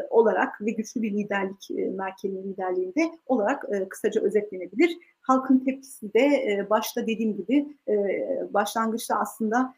[0.10, 4.98] olarak ve güçlü bir liderlik, e, Merkel'in liderliğinde olarak e, kısaca özetlenebilir.
[5.22, 7.68] Halkın tepkisi de e, başta dediğim gibi
[8.54, 9.74] başlangıçta aslında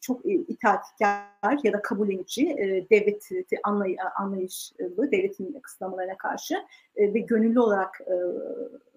[0.00, 6.54] çok itaatkar ya da kabullenici e, devleti anlay anlayışlı, devletin kısıtlamalarına karşı
[6.96, 8.00] ve gönüllü olarak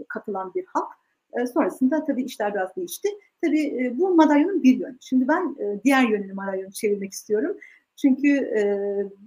[0.07, 0.91] katılan bir halk.
[1.53, 3.09] Sonrasında tabii işler biraz değişti.
[3.43, 4.97] Tabii bu madalyonun bir yönü.
[5.01, 7.57] Şimdi ben diğer yönünü madalyonu çevirmek istiyorum.
[7.95, 8.63] Çünkü e,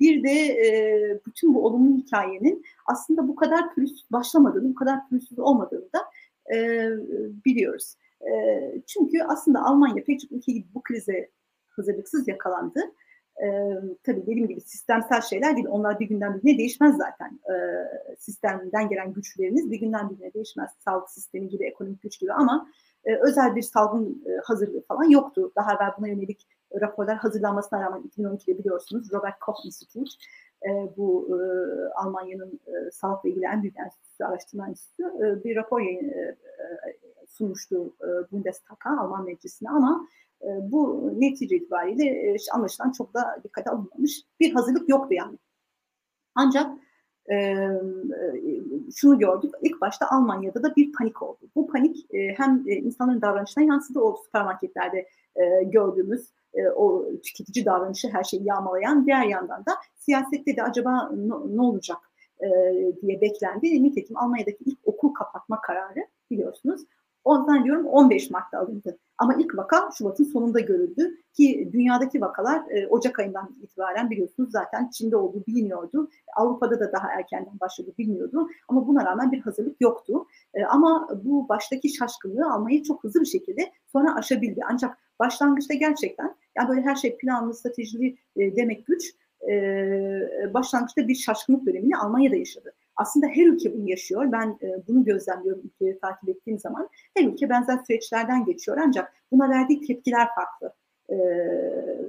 [0.00, 5.38] bir de e, bütün bu olumlu hikayenin aslında bu kadar pürüzsüz başlamadığını, bu kadar pürüzsüz
[5.38, 6.00] olmadığını da
[6.54, 6.88] e,
[7.44, 7.94] biliyoruz.
[8.20, 8.32] E,
[8.86, 11.30] çünkü aslında Almanya pek çok ülke gibi bu krize
[11.68, 12.80] hazırlıksız yakalandı.
[13.42, 13.46] E,
[14.02, 15.66] tabii dediğim gibi sistemsel şeyler değil.
[15.70, 17.40] Onlar bir günden birine değişmez zaten.
[17.50, 17.54] E,
[18.18, 20.70] sistemden gelen güçleriniz bir günden birine değişmez.
[20.78, 22.68] Sağlık sistemi gibi, ekonomik güç gibi ama
[23.04, 25.52] e, özel bir salgın e, hazırlığı falan yoktu.
[25.56, 26.46] Daha evvel buna yönelik
[26.80, 30.10] raporlar hazırlanmasına rağmen 2012'de biliyorsunuz Robert Koch Institute
[30.62, 31.38] e, bu e,
[31.94, 36.36] Almanya'nın e, sağlıkla ilgili en büyük enstitüsü, araştırma enstitüsü e, bir rapor yayın, e, e
[37.28, 40.08] sunmuştu e, Bundestag'a, Alman meclisine ama
[40.42, 45.38] e, bu netice itibariyle e, anlaşılan çok da dikkate alınmamış bir hazırlık yoktu yani.
[46.34, 46.70] Ancak
[47.30, 47.56] e,
[48.96, 49.54] şunu gördük.
[49.62, 51.38] İlk başta Almanya'da da bir panik oldu.
[51.54, 54.00] Bu panik e, hem e, insanların davranışına yansıdı.
[54.00, 59.06] O süpermarketlerde e, gördüğümüz e, o tüketici davranışı her şeyi yağmalayan.
[59.06, 61.10] Diğer yandan da siyasette de acaba
[61.50, 61.98] ne, olacak
[62.40, 62.48] e,
[63.02, 63.82] diye beklendi.
[63.82, 66.86] Nitekim Almanya'daki ilk okul kapatma kararı biliyorsunuz
[67.24, 68.98] Ondan diyorum 15 Mart'ta alındı.
[69.18, 74.90] Ama ilk vaka Şubat'ın sonunda görüldü ki dünyadaki vakalar e, Ocak ayından itibaren biliyorsunuz zaten
[74.90, 76.08] Çin'de olduğu biliniyordu.
[76.36, 80.26] Avrupa'da da daha erkenden başladı bilmiyordu ama buna rağmen bir hazırlık yoktu.
[80.68, 84.60] Ama bu baştaki şaşkınlığı almayı çok hızlı bir şekilde sonra aşabildi.
[84.70, 89.14] Ancak başlangıçta gerçekten yani böyle her şey planlı, stratejili e, demek güç.
[89.50, 92.74] E, başlangıçta bir şaşkınlık dönemini Almanya'da yaşadı.
[92.96, 94.32] Aslında her ülke bunu yaşıyor.
[94.32, 96.88] Ben e, bunu gözlemliyorum ülkeleri takip ettiğim zaman.
[97.16, 100.74] Her ülke benzer süreçlerden geçiyor ancak buna verdiği tepkiler farklı
[101.10, 101.16] e,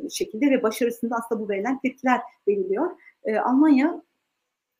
[0.09, 2.91] şekilde ve başarısında aslında bu verilen tepkiler belirliyor.
[3.23, 4.01] E, Almanya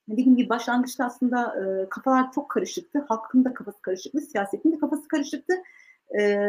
[0.10, 3.06] dediğim gibi başlangıçta aslında e, kafalar çok karışıktı.
[3.08, 5.54] Halkın da kafası karışıktı, siyasetin de kafası karışıktı
[6.20, 6.40] e,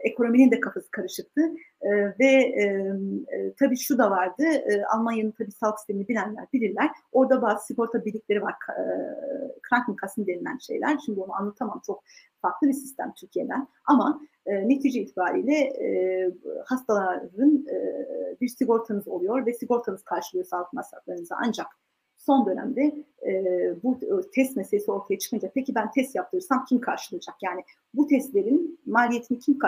[0.00, 1.40] ekonominin de kafası karışıktı.
[1.82, 1.90] E,
[2.20, 2.64] ve e,
[3.36, 6.90] e, tabii şu da vardı e, Almanya'nın tabii sağlık sistemini bilenler bilirler.
[7.12, 8.82] Orada bazı sigorta birlikleri var e,
[9.62, 10.98] Krankenkassen denilen şeyler.
[11.06, 12.04] Şimdi onu anlatamam çok
[12.42, 13.68] farklı bir sistem Türkiye'den.
[13.84, 16.30] Ama e, netice itibariyle e,
[16.66, 17.76] hastaların e,
[18.40, 21.34] bir sigortanız oluyor ve sigortanız karşılıyor sağlık masraflarınızı.
[21.46, 21.66] Ancak
[22.26, 23.32] son dönemde e,
[23.82, 23.98] bu
[24.34, 27.34] test meselesi ortaya çıkınca peki ben test yaptırırsam kim karşılayacak?
[27.42, 27.60] Yani
[27.94, 29.58] bu testlerin maliyetini kim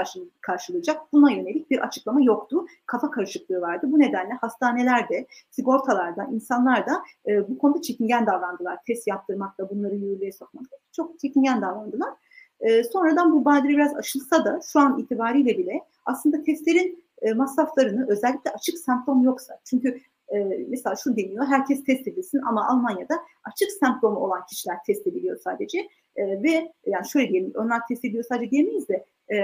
[0.41, 1.13] karşılayacak?
[1.13, 2.67] Buna yönelik bir açıklama yoktu.
[2.87, 3.87] Kafa karışıklığı vardı.
[3.93, 8.79] Bu nedenle hastanelerde, sigortalarda, insanlar da e, bu konuda çekingen davrandılar.
[8.87, 12.15] Test yaptırmakta, bunları yürürlüğe sokmakta çok çekingen davrandılar.
[12.61, 18.51] E, sonradan bu badire biraz aşılsa da şu an itibariyle bile aslında testlerin masraflarını özellikle
[18.51, 24.19] açık semptom yoksa çünkü e, mesela şu deniyor, herkes test edilsin ama Almanya'da açık semptomu
[24.19, 25.79] olan kişiler test ediliyor sadece
[26.17, 29.37] e, ve yani şöyle diyelim, onlar test ediliyor sadece diyemeyiz de e,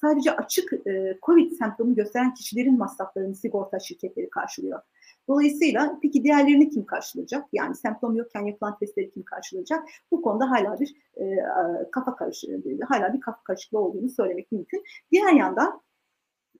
[0.00, 4.80] sadece açık e, COVID semptomu gösteren kişilerin masraflarını sigorta şirketleri karşılıyor.
[5.28, 7.44] Dolayısıyla peki diğerlerini kim karşılayacak?
[7.52, 9.84] Yani semptom yokken yapılan testleri kim karşılayacak?
[10.10, 11.36] Bu konuda hala bir e,
[11.92, 14.84] kafa karışıklığı, hala bir kafa karışıklığı olduğunu söylemek mümkün.
[15.12, 15.80] Diğer yandan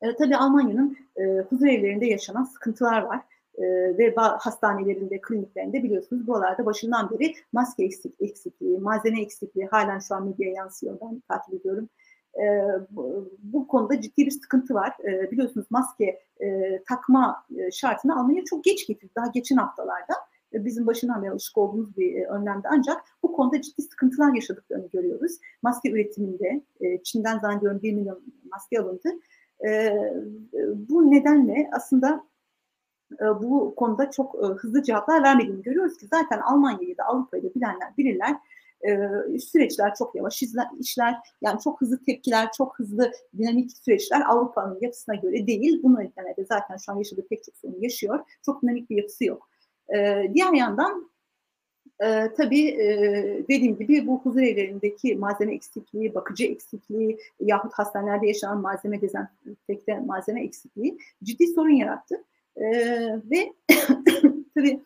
[0.02, 3.20] e, tabii Almanya'nın e, huzur evlerinde yaşanan sıkıntılar var
[3.58, 10.14] e, ve hastanelerinde, kliniklerinde biliyorsunuz buralarda başından beri maske eksik, eksikliği, malzeme eksikliği halen şu
[10.14, 10.98] an medyaya yansıyor.
[11.00, 11.88] Ben takip ediyorum.
[12.34, 12.44] E,
[12.90, 14.92] bu, bu konuda ciddi bir sıkıntı var.
[15.04, 19.12] E, biliyorsunuz maske e, takma e, şartını Almanya çok geç getirdi.
[19.16, 20.14] Daha geçen haftalarda
[20.54, 24.88] e, bizim başından beri alışık olduğumuz bir e, önlemde ancak bu konuda ciddi sıkıntılar yaşadıklarını
[24.88, 25.32] görüyoruz.
[25.62, 26.62] Maske üretiminde
[27.04, 29.08] Çin'den zannediyorum 1 milyon maske alındı.
[30.88, 32.27] Bu nedenle aslında
[33.20, 37.96] bu konuda çok e, hızlı cevaplar vermediğini görüyoruz ki zaten Almanya'yı da Avrupa'yı da bilenler
[37.98, 38.36] bilirler.
[38.88, 40.42] E, süreçler çok yavaş
[40.80, 45.82] işler yani çok hızlı tepkiler, çok hızlı dinamik süreçler Avrupa'nın yapısına göre değil.
[45.82, 48.20] Bu nedenle de zaten şu an yaşadığı pek çok sorun yaşıyor.
[48.44, 49.48] Çok dinamik bir yapısı yok.
[50.34, 51.10] diğer yandan
[52.00, 52.88] e, tabii e,
[53.48, 60.44] dediğim gibi bu huzur evlerindeki malzeme eksikliği, bakıcı eksikliği yahut hastanelerde yaşanan malzeme dezenfekte malzeme
[60.44, 62.24] eksikliği ciddi sorun yarattı.
[62.58, 62.68] E,
[63.30, 63.52] ve
[64.54, 64.80] tabii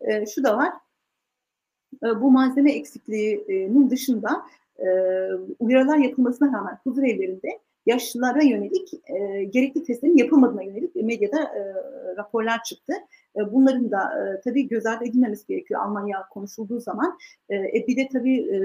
[0.00, 0.72] e, şu da var,
[2.04, 4.42] e, bu malzeme eksikliğinin dışında
[4.78, 4.86] e,
[5.58, 11.74] uyarılar yapılmasına rağmen huzur evlerinde yaşlılara yönelik e, gerekli testlerin yapılmadığına yönelik medyada e,
[12.16, 12.92] raporlar çıktı.
[13.36, 17.18] E, bunların da e, tabii göz ardı edilmemesi gerekiyor Almanya konuşulduğu zaman.
[17.48, 18.58] E, e bir de tabii e,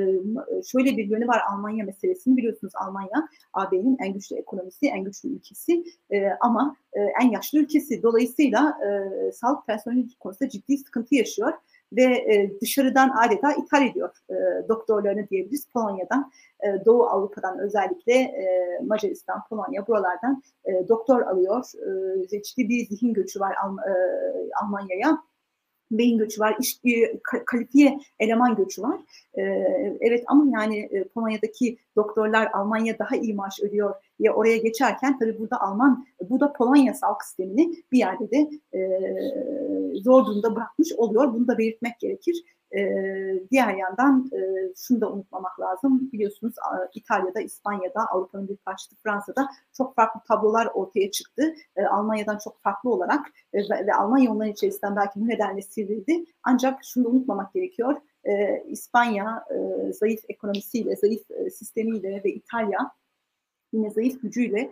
[0.71, 5.84] şöyle bir yönü var Almanya meselesini biliyorsunuz Almanya AB'nin en güçlü ekonomisi, en güçlü ülkesi
[6.12, 8.03] e, ama e, en yaşlı ülkesi.
[8.03, 11.53] Dolayısıyla e, sağlık personeli konusunda ciddi sıkıntı yaşıyor
[11.93, 18.34] ve e, dışarıdan adeta ithal ediyor e, doktorlarını diyebiliriz Polonya'dan, e, Doğu Avrupa'dan özellikle
[18.86, 20.43] Macaristan, Polonya buralardan
[20.88, 21.65] doktor alıyor.
[22.34, 23.84] E, ciddi bir zihin göçü var Alm-
[24.63, 25.23] Almanya'ya.
[25.91, 29.00] Beyin göçü var, iş, e, kalifiye eleman göçü var.
[29.34, 29.41] E,
[30.02, 35.39] evet ama yani e, Polonya'daki doktorlar Almanya daha iyi maaş ödüyor ya oraya geçerken tabii
[35.39, 38.50] burada Alman, bu da Polonya sağlık sistemini bir yerde de
[40.02, 41.34] zor durumda bırakmış oluyor.
[41.34, 42.43] Bunu da belirtmek gerekir.
[43.51, 44.30] Diğer yandan
[44.75, 46.12] şunu da unutmamak lazım.
[46.12, 46.56] Biliyorsunuz
[46.93, 51.53] İtalya'da, İspanya'da, Avrupa'nın bir parçası Fransa'da çok farklı tablolar ortaya çıktı.
[51.89, 56.25] Almanya'dan çok farklı olarak ve, Almanya onların içerisinden belki bu nedenle sivrildi.
[56.43, 57.95] Ancak şunu da unutmamak gerekiyor.
[58.65, 59.45] İspanya
[59.91, 61.21] zayıf ekonomisiyle, zayıf
[61.53, 62.91] sistemiyle ve İtalya
[63.73, 64.71] yine zayıf gücüyle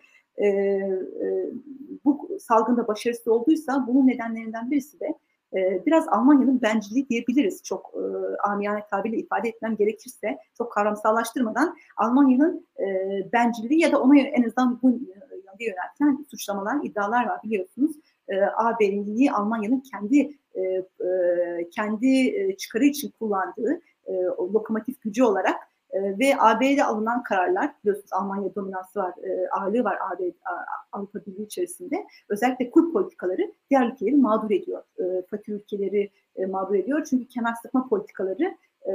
[2.05, 5.13] bu salgında başarısız olduysa bunun nedenlerinden birisi de
[5.56, 8.04] e, biraz Almanya'nın bencilliği diyebiliriz çok e,
[8.50, 12.86] amiyane tabirle ifade etmem gerekirse çok kavramsallaştırmadan Almanya'nın e,
[13.34, 17.96] bencilliği ya da ona en azından bu yönde yöneltilen suçlamalar, iddialar var biliyorsunuz.
[18.30, 24.13] E, AB'nin Almanya'nın kendi e, e, kendi çıkarı için kullandığı e,
[24.54, 25.56] lokomotif gücü olarak
[25.95, 30.31] e, ve AB'de alınan kararlar, biliyorsunuz Almanya dominansı var, e, ağırlığı var AB,
[30.91, 32.05] Avrupa Birliği içerisinde.
[32.29, 34.84] Özellikle kur politikaları diğer ülkeleri mağdur ediyor.
[34.99, 37.08] E, fakir ülkeleri e, mağdur ediyor.
[37.10, 38.91] Çünkü kenar sıkma politikaları e,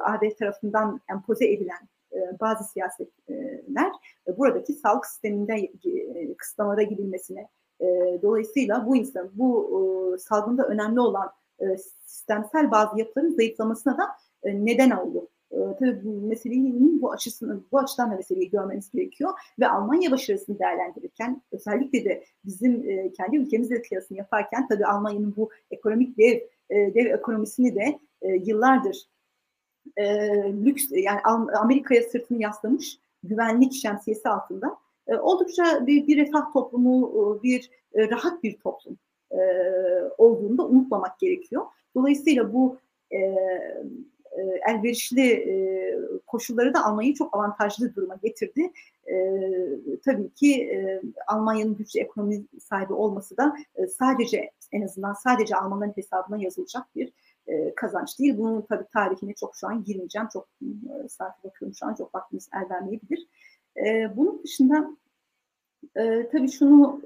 [0.00, 1.88] AB tarafından empoze edilen
[2.40, 3.92] bazı siyasetler
[4.38, 5.72] buradaki sağlık sisteminde
[6.38, 7.48] kısıtlamalara gidilmesine,
[8.22, 11.30] dolayısıyla bu insan, bu salgında önemli olan
[12.04, 14.08] sistemsel bazı yapıların zayıflamasına da
[14.44, 19.68] neden oldu e, tabii bu meselenin bu açısını, bu açıdan da meseleyi görmeniz gerekiyor ve
[19.68, 26.18] Almanya başarısını değerlendirirken özellikle de bizim e, kendi ülkemizle kıyasını yaparken tabii Almanya'nın bu ekonomik
[26.18, 29.08] dev e, dev ekonomisini de e, yıllardır
[30.46, 31.20] lüks yani
[31.60, 34.76] Amerika'ya sırtını yaslamış güvenlik şemsiyesi altında
[35.20, 38.98] oldukça bir, bir refah toplumu, bir rahat bir toplum
[39.32, 39.38] e,
[40.18, 41.66] olduğunu da unutmamak gerekiyor.
[41.94, 42.78] Dolayısıyla bu
[44.30, 45.54] e, elverişli e,
[46.26, 48.72] koşulları da Almanya'yı çok avantajlı duruma getirdi.
[49.06, 49.16] E,
[50.04, 50.80] tabii ki
[51.26, 53.56] Almanya'nın güçlü ekonomi sahibi olması da
[53.98, 57.12] sadece en azından sadece Almanların hesabına yazılacak bir
[57.76, 58.38] kazanç değil.
[58.38, 60.28] Bunun tabii tarihine çok şu an girmeyeceğim.
[60.32, 60.66] Çok e,
[61.44, 63.28] bakıyorum şu an çok vaktimiz el vermeyebilir.
[64.16, 64.90] Bunun dışında
[66.32, 67.02] tabii şunu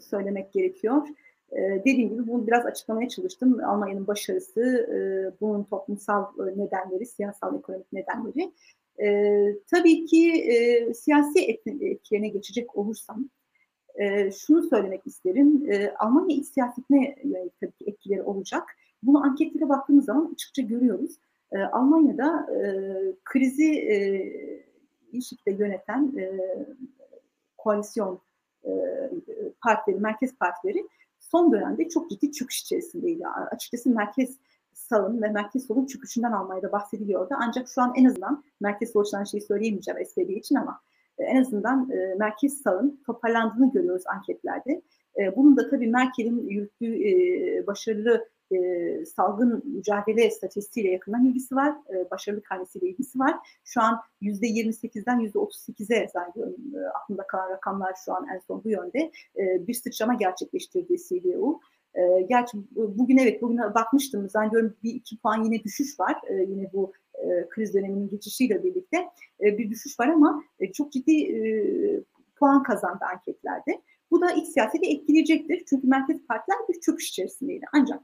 [0.00, 1.08] söylemek gerekiyor.
[1.08, 1.12] E,
[1.56, 3.64] dediğim gibi bunu biraz açıklamaya çalıştım.
[3.64, 4.98] Almanya'nın başarısı, e,
[5.40, 8.52] bunun toplumsal e, nedenleri, siyasal ekonomik nedenleri.
[9.02, 9.08] E,
[9.70, 11.40] tabii ki e, siyasi
[11.80, 13.28] etkilerine geçecek olursam,
[14.46, 15.66] şunu söylemek isterim.
[15.98, 18.62] Almanya iç siyasetine yönelik tabii ki etkileri olacak.
[19.02, 21.18] Bunu anketlere baktığımız zaman açıkça görüyoruz.
[21.72, 22.46] Almanya'da
[23.24, 23.72] krizi
[25.12, 26.12] iyi şekilde yöneten
[27.56, 28.20] koalisyon
[29.62, 30.88] partileri, merkez partileri
[31.30, 33.26] son dönemde çok ciddi çöküş içerisindeydi.
[33.26, 34.38] Açıkçası merkez
[34.72, 37.34] sağın ve merkez solun çöküşünden Almanya'da bahsediliyordu.
[37.38, 40.80] Ancak şu an en azından merkez soluştan şeyi söyleyemeyeceğim SPD için ama
[41.18, 44.82] e, en azından e, merkez sağın toparlandığını görüyoruz anketlerde.
[45.18, 51.74] E, bunun da tabii Merkel'in yürüttüğü e, başarılı e, salgın mücadele statistiğiyle yakından ilgisi var.
[51.94, 53.34] E, başarılı karnesiyle ilgisi var.
[53.64, 59.12] Şu an %28'den %38'e zannediyorum e, aklımda kalan rakamlar şu an en son bu yönde.
[59.36, 61.60] E, bir sıçrama gerçekleştirdi CDU.
[61.94, 66.16] E, gerçi bugün evet bugün bakmıştım zannediyorum bir iki puan yine düşüş var.
[66.28, 69.08] E, yine bu e, kriz döneminin geçişiyle birlikte
[69.40, 71.38] e, bir düşüş var ama e, çok ciddi e,
[72.36, 73.82] puan kazandı anketlerde.
[74.10, 75.64] Bu da iç siyaseti etkileyecektir.
[75.68, 77.64] Çünkü merkez partiler bir çöküş içerisindeydi.
[77.72, 78.02] Ancak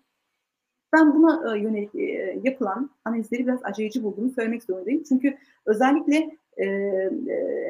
[0.94, 5.02] ben buna e, yönelik e, yapılan analizleri biraz acayıcı bulduğumu söylemek zorundayım.
[5.08, 6.66] Çünkü özellikle e,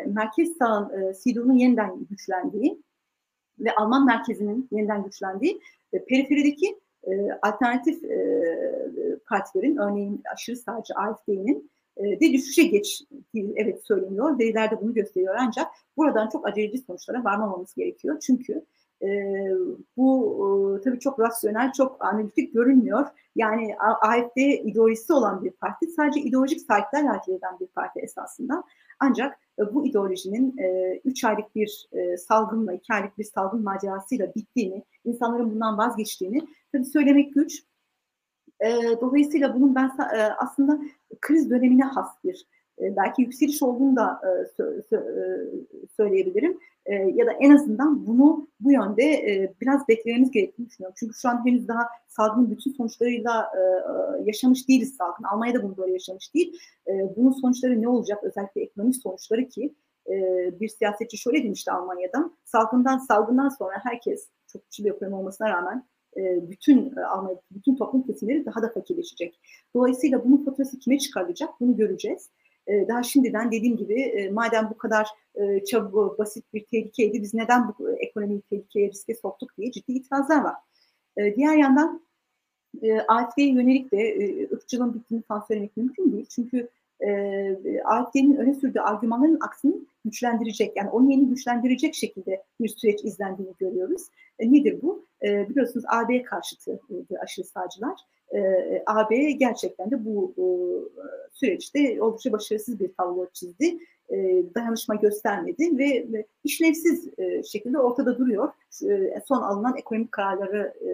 [0.06, 2.82] merkez sağın e, CDU'nun yeniden güçlendiği
[3.58, 5.60] ve Alman merkezinin yeniden güçlendiği
[6.08, 6.76] periferideki
[7.42, 8.02] alternatif
[9.26, 13.02] partilerin örneğin aşırı sağcı AFD'nin de düşüşe geç
[13.34, 14.38] evet söyleniyor.
[14.38, 18.20] Veriler de bunu gösteriyor ancak buradan çok acayip sonuçlara varmamamız gerekiyor.
[18.20, 18.64] Çünkü
[19.02, 19.09] e,
[19.96, 23.07] bu e, tabii çok rasyonel, çok analitik görünmüyor.
[23.37, 28.64] Yani AFD ideolojisi olan bir parti, sadece ideolojik sahipler hareket eden bir parti esasında.
[29.00, 30.57] Ancak e, bu ideolojinin
[31.04, 36.40] 3 e, aylık bir e, salgınla, 2 aylık bir salgın macerasıyla bittiğini, insanların bundan vazgeçtiğini
[36.72, 37.62] tabii söylemek güç.
[38.61, 40.80] E, dolayısıyla bunun ben e, aslında
[41.20, 42.47] kriz dönemine has bir
[42.78, 45.24] e, belki yükseliş olduğunu da e, sö sö e,
[45.97, 46.59] söyleyebilirim.
[46.87, 50.95] E, ya da en azından bunu bu yönde e, biraz beklememiz gerektiğini düşünüyorum.
[50.99, 55.24] Çünkü şu an henüz daha salgının bütün sonuçlarıyla e, e, yaşamış değiliz salgın.
[55.24, 56.59] Almanya'da bunu böyle yaşamış değil.
[56.89, 58.24] E, bunun sonuçları ne olacak?
[58.24, 59.74] Özellikle ekonomik sonuçları ki
[60.09, 60.14] e,
[60.61, 62.37] bir siyasetçi şöyle demişti Almanya'dan.
[62.45, 65.85] Salgından salgından sonra herkes çok güçlü bir ekonomi olmasına rağmen
[66.16, 69.41] e, bütün Almanya, bütün toplum kesimleri daha da fakirleşecek.
[69.74, 72.30] Dolayısıyla bunun faturası kime çıkarılacak bunu göreceğiz.
[72.68, 75.08] Daha şimdiden dediğim gibi madem bu kadar
[75.66, 80.54] çabuk, basit bir tehlikeydi biz neden bu ekonomiyi tehlikeye riske soktuk diye ciddi itirazlar var.
[81.36, 82.06] Diğer yandan
[83.08, 86.26] AFD'ye yönelik de ırkçılığın bittiğini falan söylemek mümkün değil.
[86.28, 86.68] Çünkü
[87.00, 93.54] e, AFD'nin öne sürdüğü argümanların aksini güçlendirecek, yani onun yerini güçlendirecek şekilde bir süreç izlendiğini
[93.58, 94.02] görüyoruz.
[94.38, 95.06] E, nedir bu?
[95.22, 98.00] E, biliyorsunuz AB karşıtı e, aşırı sağcılar.
[98.35, 100.45] E, AB gerçekten de bu e,
[101.33, 103.79] süreçte oldukça başarısız bir tablo çizdi.
[104.11, 108.53] E, dayanışma göstermedi ve, ve işlevsiz e, şekilde ortada duruyor.
[108.91, 110.89] E, son alınan ekonomik kararları e,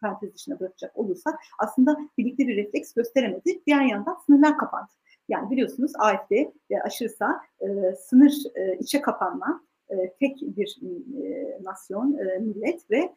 [0.00, 3.62] parantez dışına bırakacak olursak aslında birlikte bir refleks gösteremedi.
[3.66, 4.90] Diğer yandan sınırlar kapandı.
[5.28, 6.32] Yani biliyorsunuz AFD
[6.70, 10.78] e, aşırı sağ e, sınır e, içe kapanma, e, tek bir
[11.22, 13.14] e, nasyon, e, millet ve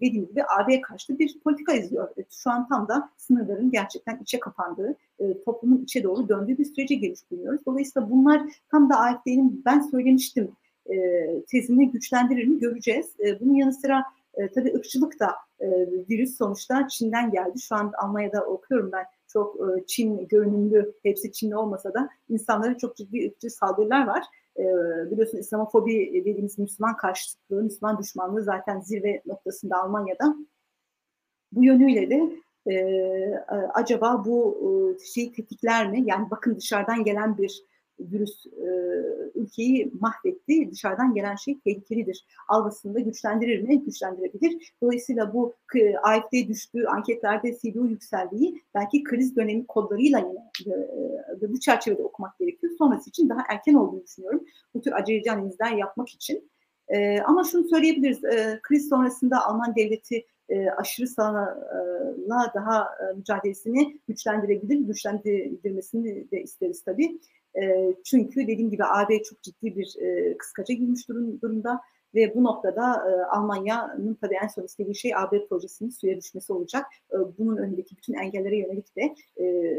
[0.00, 2.08] dediğim gibi AB karşıtı bir politika izliyor.
[2.30, 4.96] Şu an tam da sınırların gerçekten içe kapandığı,
[5.44, 7.60] toplumun içe doğru döndüğü bir sürece girmiş bulunuyoruz.
[7.66, 10.50] Dolayısıyla bunlar tam da AFD'nin ben söylemiştim
[11.48, 13.12] tezini güçlendirir mi göreceğiz.
[13.40, 14.04] Bunun yanı sıra
[14.54, 15.30] tabii ırkçılık da
[16.10, 17.60] virüs sonuçta Çin'den geldi.
[17.60, 19.56] Şu an Almanya'da okuyorum ben çok
[19.86, 24.24] Çin görünümlü, hepsi Çinli olmasa da insanlara çok ciddi ırkçı saldırılar var.
[24.58, 24.64] E,
[25.10, 30.36] biliyorsun İslamofobi dediğimiz Müslüman karşıtlığı, Müslüman düşmanlığı zaten zirve noktasında Almanya'da.
[31.52, 32.32] Bu yönüyle de
[32.72, 32.76] e,
[33.74, 36.02] acaba bu e, şeyi tetikler mi?
[36.06, 37.62] Yani bakın dışarıdan gelen bir
[38.00, 38.68] virüs e,
[39.34, 40.70] ülkeyi mahvetti.
[40.70, 42.26] Dışarıdan gelen şey tehlikelidir.
[42.48, 43.84] Algısını da güçlendirir mi?
[43.84, 44.74] Güçlendirebilir.
[44.82, 50.74] Dolayısıyla bu e, AFD düştüğü anketlerde CDU yükseldiği belki kriz dönemi kodlarıyla yine
[51.42, 52.72] e, bu çerçevede okumak gerekiyor.
[52.78, 54.44] Sonrası için daha erken olduğunu düşünüyorum.
[54.74, 56.50] Bu tür aceleci analizler yapmak için.
[56.88, 58.24] E, ama şunu söyleyebiliriz.
[58.24, 61.68] E, kriz sonrasında Alman devleti e, aşırı sağla
[62.54, 64.78] daha e, mücadelesini güçlendirebilir.
[64.78, 67.18] Güçlendirmesini de isteriz tabii.
[68.04, 69.96] Çünkü dediğim gibi AB çok ciddi bir
[70.38, 71.80] kıskaca girmiş durum, durumda
[72.14, 76.86] ve bu noktada Almanya'nın tabii en son istediği şey AB projesinin suya düşmesi olacak.
[77.38, 79.14] Bunun önündeki bütün engellere yönelik de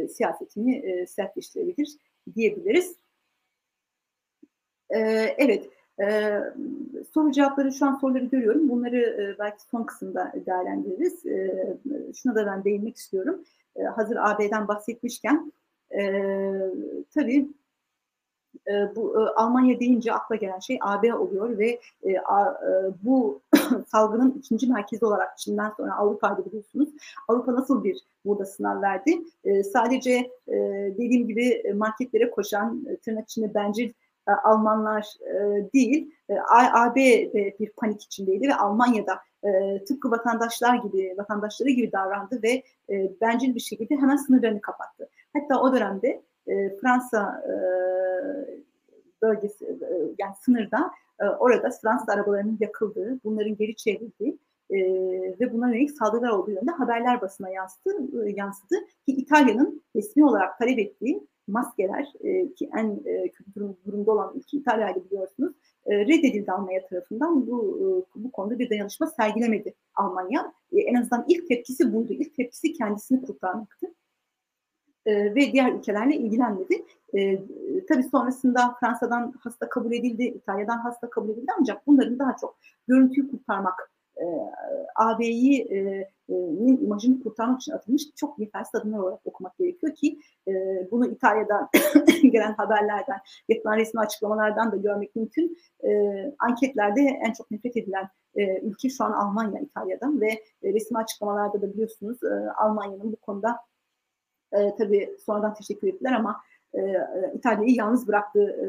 [0.08, 1.98] siyasetini e, sertleştirebilir
[2.36, 2.96] diyebiliriz.
[5.38, 5.70] Evet,
[7.14, 8.70] soru cevapları şu an soruları görüyorum.
[8.70, 11.24] Bunları belki son kısımda değerlendiririz.
[12.18, 13.44] Şuna da ben değinmek istiyorum.
[13.96, 15.52] Hazır AB'den bahsetmişken
[15.92, 16.12] e,
[17.14, 17.48] tabii
[18.68, 23.42] e, bu e, Almanya deyince akla gelen şey AB oluyor ve e, a, e, bu
[23.88, 26.90] salgının ikinci merkezi olarak Çin'den sonra Avrupa'da biliyorsunuz.
[27.28, 29.22] Avrupa nasıl bir burada sınav verdi?
[29.44, 30.12] E, sadece
[30.48, 30.56] e,
[30.98, 33.90] dediğim gibi marketlere koşan e, tırnak içinde bencil
[34.28, 35.34] e, Almanlar e,
[35.74, 36.34] değil, e,
[36.74, 36.96] AB
[37.34, 43.12] de bir panik içindeydi ve Almanya'da e, tıpkı vatandaşlar gibi, vatandaşları gibi davrandı ve e,
[43.22, 45.10] bencil bir şekilde hemen sınırlarını kapattı.
[45.34, 47.54] Hatta o dönemde e, Fransa e,
[49.22, 50.92] bölgesi e, yani sınırda
[51.40, 54.38] orada Fransız arabalarının yakıldığı, bunların geri çevrildiği
[55.40, 58.76] ve buna yönelik saldırılar olduğu yönünde haberler basına yansıdı, yansıdı
[59.06, 62.14] ki İtalya'nın resmi olarak talep ettiği maskeler
[62.58, 65.56] ki en kötü durum, durumda olan ülke İtalya'ydı biliyorsunuz
[65.88, 67.48] reddedildi Almanya tarafından.
[67.48, 70.54] Bu bu konuda bir dayanışma sergilemedi Almanya.
[70.74, 72.14] En azından ilk tepkisi buydu.
[72.14, 73.88] İlk tepkisi kendisini kurtarmaktı
[75.08, 76.86] e, ve diğer ülkelerle ilgilenmedi.
[77.18, 77.40] E,
[77.90, 83.32] tabii sonrasında Fransa'dan hasta kabul edildi, İtalya'dan hasta kabul edildi ancak bunların daha çok görüntüyü
[83.32, 84.26] kurtarmak, e,
[84.96, 86.10] AB'yi e,
[86.82, 90.52] imajını kurtarmak için atılmış çok yetersiz adımlar olarak okumak gerekiyor ki e,
[90.92, 91.70] bunu İtalya'dan
[92.32, 95.58] gelen haberlerden, yapılan resmi açıklamalardan da görmek mümkün.
[95.84, 95.92] E,
[96.40, 100.30] anketlerde en çok nefret edilen e, ülke şu an Almanya, İtalya'dan ve
[100.64, 103.58] e, resmi açıklamalarda da biliyorsunuz e, Almanya'nın bu konuda
[104.52, 106.42] e, tabii sonradan teşekkür ettiler ama
[106.74, 106.82] e,
[107.36, 108.68] İtalya'yı yalnız bıraktığı e,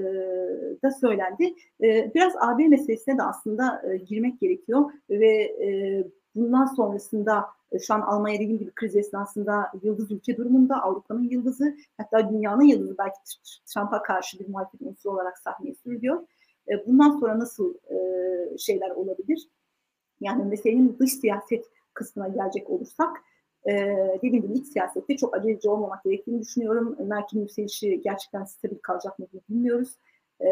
[0.83, 1.55] da söylendi.
[1.83, 6.05] E, biraz AB meselesine de aslında e, girmek gerekiyor ve e,
[6.35, 11.77] bundan sonrasında e, şu an Almanya dediğim gibi kriz esnasında yıldız ülke durumunda, Avrupa'nın yıldızı,
[11.97, 13.19] hatta dünyanın yıldızı belki
[13.67, 16.27] Trump'a karşı bir muhalefet unsuru olarak sahneye sürülüyor.
[16.69, 17.99] E, bundan sonra nasıl e,
[18.59, 19.49] şeyler olabilir?
[20.21, 21.65] Yani meselenin dış siyaset
[21.95, 23.17] kısmına gelecek olursak,
[23.67, 23.73] e,
[24.17, 26.97] dediğim gibi iç siyasette çok aceleci olmamak gerektiğini düşünüyorum.
[26.99, 29.89] Merkel'in yükselişi gerçekten stabil kalacak mı bilmiyoruz.
[30.41, 30.49] E,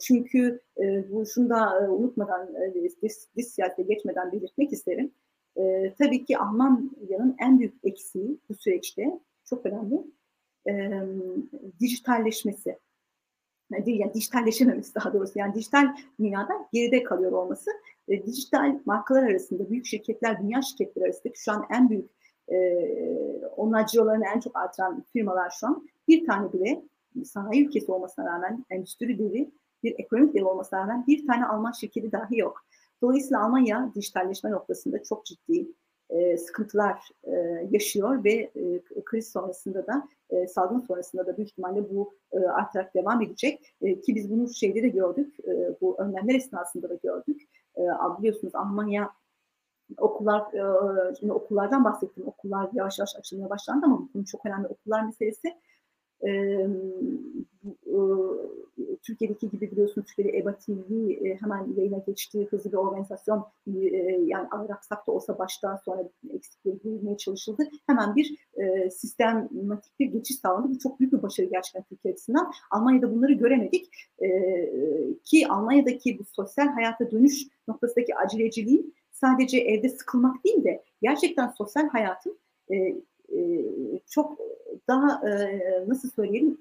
[0.00, 5.12] çünkü e, bu şunu da e, unutmadan, e, dış, siyasete geçmeden belirtmek isterim.
[5.56, 10.04] E, tabii ki Almanya'nın en büyük eksiği bu süreçte çok önemli
[10.68, 11.02] e,
[11.80, 12.78] dijitalleşmesi.
[13.86, 17.70] yani dijitalleşememesi daha doğrusu yani dijital dünyada geride kalıyor olması
[18.08, 22.10] e, dijital markalar arasında büyük şirketler dünya şirketleri arasında şu an en büyük
[22.50, 22.56] e,
[23.56, 25.88] onlar cirolarını en çok artıran firmalar şu an.
[26.08, 26.82] Bir tane bile
[27.24, 29.50] sanayi ülkesi olmasına rağmen endüstri devi
[29.82, 32.60] bir ekonomik dev olmasına rağmen bir tane Alman şirketi dahi yok.
[33.02, 35.66] Dolayısıyla Almanya dijitalleşme noktasında çok ciddi
[36.10, 37.32] e, sıkıntılar e,
[37.70, 42.94] yaşıyor ve e, kriz sonrasında da e, salgın sonrasında da büyük ihtimalle bu e, artarak
[42.94, 43.74] devam edecek.
[43.82, 47.42] E, ki biz bunu şeyde de gördük e, bu önlemler esnasında da gördük.
[47.76, 47.82] E,
[48.18, 49.10] biliyorsunuz Almanya
[49.98, 55.04] okullar e, şimdi okullardan bahsettim okullar yavaş yavaş açılmaya başlandı ama bunun çok önemli okullar
[55.04, 55.56] meselesi
[56.26, 56.66] e,
[59.02, 64.48] Türkiye'deki gibi biliyorsunuz Türkiye'de EBA TV e, hemen yayına geçtiği hızlı bir organizasyon e, yani
[64.50, 67.62] ağır aksak da olsa baştan sonra eksikleri girilmeye çalışıldı.
[67.86, 70.74] Hemen bir e, sistematik bir geçiş sağlandı.
[70.74, 72.52] Bu çok büyük bir başarı gerçekten Türkiye açısından.
[72.70, 73.90] Almanya'da bunları göremedik.
[74.22, 74.28] E,
[75.24, 81.88] ki Almanya'daki bu sosyal hayata dönüş noktasındaki aceleciliğin sadece evde sıkılmak değil de gerçekten sosyal
[81.88, 82.38] hayatın
[82.70, 82.76] e,
[83.36, 83.64] e,
[84.10, 84.38] çok
[84.88, 86.58] daha e, nasıl söyleyelim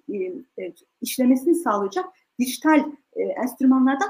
[0.59, 2.05] e, işlemesini sağlayacak
[2.39, 2.83] dijital
[3.15, 4.09] enstrümanlardan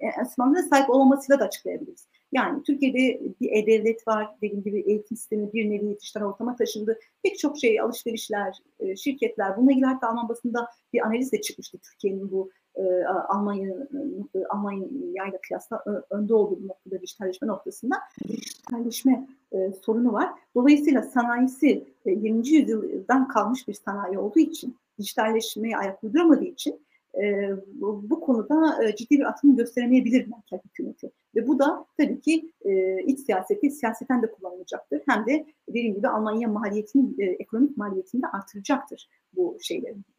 [0.00, 2.08] enstrümanlara sahip olmamasıyla da açıklayabiliriz.
[2.32, 6.98] Yani Türkiye'de bir e-devlet var, dediğim gibi eğitim sistemi bir nevi dijital ortama taşındı.
[7.22, 8.58] Pek çok şey, alışverişler,
[8.96, 12.50] şirketler, bununla ilgili hatta Alman basında bir analiz de çıkmıştı Türkiye'nin bu
[13.28, 13.74] Almanya
[14.48, 14.86] Almanya
[15.28, 17.96] ile kıyasla önde olduğu bu noktada dijitalleşme noktasında
[18.28, 20.30] dijitalleşme e, sorunu var.
[20.54, 22.48] Dolayısıyla sanayisi e, 20.
[22.48, 26.86] yüzyıldan kalmış bir sanayi olduğu için dijitalleşmeye ayak uyduramadığı için
[27.22, 31.10] e, bu, bu konuda e, ciddi bir atım gösteremeyebilir Merkel hükümeti.
[31.34, 35.02] Ve bu da tabii ki e, iç siyaseti siyaseten de kullanılacaktır.
[35.08, 40.15] Hem de dediğim gibi Almanya maliyetini, e, ekonomik maliyetini de artıracaktır bu şeylerin, e, e,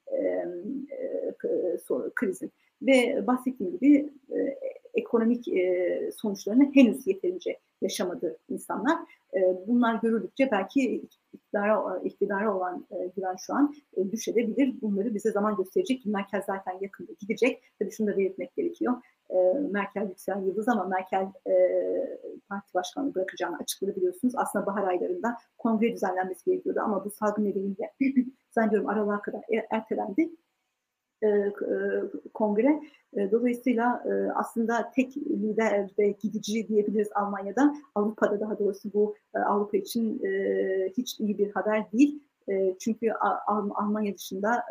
[2.15, 2.51] krizin.
[2.81, 4.59] Ve bahsettiğim gibi e,
[4.93, 8.97] ekonomik e, sonuçlarını henüz yeterince yaşamadı insanlar.
[9.33, 11.01] E, bunlar görüldükçe belki
[11.33, 14.81] iktidara, iktidara olan e, güven şu an e, düşebilir.
[14.81, 16.05] Bunları bize zaman gösterecek.
[16.05, 17.63] Merkel zaten yakında gidecek.
[17.79, 18.93] Tabii şunu da belirtmek gerekiyor.
[19.29, 19.35] E,
[19.71, 21.53] Merkel yükselen yıldız ama Merkel e,
[22.49, 24.33] parti başkanlığı bırakacağını açıkladı biliyorsunuz.
[24.37, 27.93] Aslında bahar aylarında kongre düzenlenmesi gerekiyordu ama bu salgın nedeniyle
[28.57, 30.29] zannediyorum aralığa kadar er, ertelendi
[31.21, 31.51] e, e,
[32.33, 32.81] kongre.
[33.13, 37.75] E, dolayısıyla e, aslında tek lider ve gidici diyebiliriz Almanya'da.
[37.95, 40.29] Avrupa'da daha doğrusu bu e, Avrupa için e,
[40.97, 42.23] hiç iyi bir haber değil.
[42.49, 43.11] E, çünkü
[43.75, 44.63] Almanya dışında,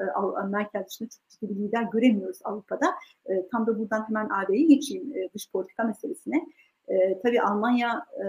[0.45, 2.87] e, Merkel dışında çok ciddi bir lider göremiyoruz Avrupa'da.
[3.27, 6.47] E, tam da buradan hemen AB'ye geçeyim e, dış politika meselesine.
[6.89, 8.27] E, tabii Almanya e,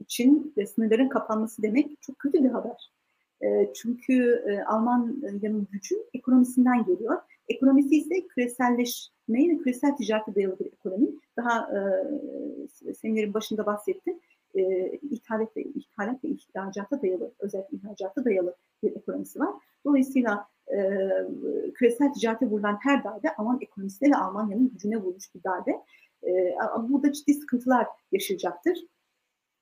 [0.00, 2.92] için sınırların kapanması demek çok kötü bir haber.
[3.42, 7.18] E, çünkü e, Almanya'nın gücü ekonomisinden geliyor
[7.48, 11.08] Ekonomisi ise küreselleşmeyi ve küresel ticarete dayalı bir ekonomi.
[11.36, 11.70] Daha
[12.88, 14.20] e, seminerin başında bahsettim.
[14.54, 19.54] E, ithalat ve ithalat ve ihracata dayalı, özellikle ihracata dayalı bir ekonomisi var.
[19.84, 20.78] Dolayısıyla e,
[21.74, 25.70] küresel ticarete vurulan her darbe Alman ekonomisine ve Almanya'nın gücüne vurmuş bir darbe.
[26.26, 26.56] E,
[26.88, 28.78] burada ciddi sıkıntılar yaşayacaktır.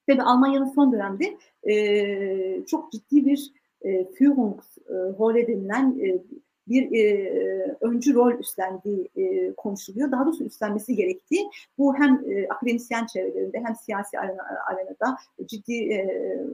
[0.06, 1.38] Tabii Almanya'nın son dönemde
[1.70, 6.22] e, çok ciddi bir e, Führungsrolle denilen e,
[6.68, 10.12] bir e, öncü rol üstlendiği e, konuşuluyor.
[10.12, 11.50] Daha doğrusu üstlenmesi gerektiği.
[11.78, 15.16] Bu hem e, akademisyen çevrelerinde hem siyasi arena, arenada
[15.46, 16.48] ciddi e, e,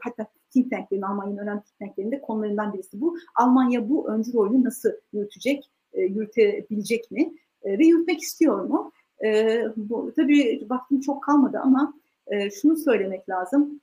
[0.00, 3.16] hatta think tanklerin, Almanya'nın önemli think tanklerinde konularından birisi bu.
[3.34, 8.92] Almanya bu öncü rolü nasıl yürütecek, e, yürütebilecek mi e, ve yürütmek istiyor mu?
[9.24, 11.94] E, bu, tabii vaktim çok kalmadı ama
[12.26, 13.80] e, şunu söylemek lazım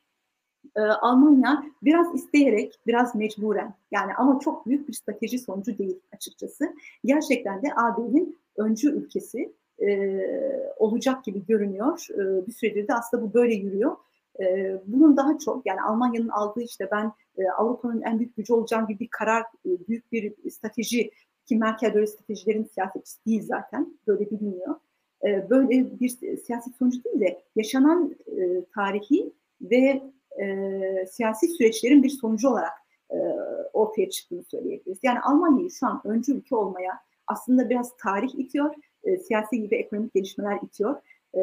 [0.75, 6.73] e, Almanya biraz isteyerek, biraz mecburen yani ama çok büyük bir strateji sonucu değil açıkçası.
[7.05, 10.19] Gerçekten de AB'nin öncü ülkesi e,
[10.77, 12.07] olacak gibi görünüyor.
[12.09, 13.95] E, bir süredir de aslında bu böyle yürüyor.
[14.39, 18.87] E, bunun daha çok yani Almanya'nın aldığı işte ben e, Avrupa'nın en büyük gücü olacağım
[18.87, 21.11] gibi bir karar, e, büyük bir strateji
[21.45, 24.75] ki Merkel böyle stratejilerin siyasetçisi değil zaten böyle biliniyor.
[25.25, 30.01] E, böyle bir siyaset sonucu değil de yaşanan e, tarihi ve
[31.11, 32.73] siyasi süreçlerin bir sonucu olarak
[33.11, 33.17] e,
[33.73, 34.99] ortaya çıktığını söyleyebiliriz.
[35.03, 36.91] Yani Almanya'yı şu an öncü ülke olmaya
[37.27, 41.01] aslında biraz tarih itiyor, e, siyasi gibi ekonomik gelişmeler itiyor
[41.33, 41.41] e,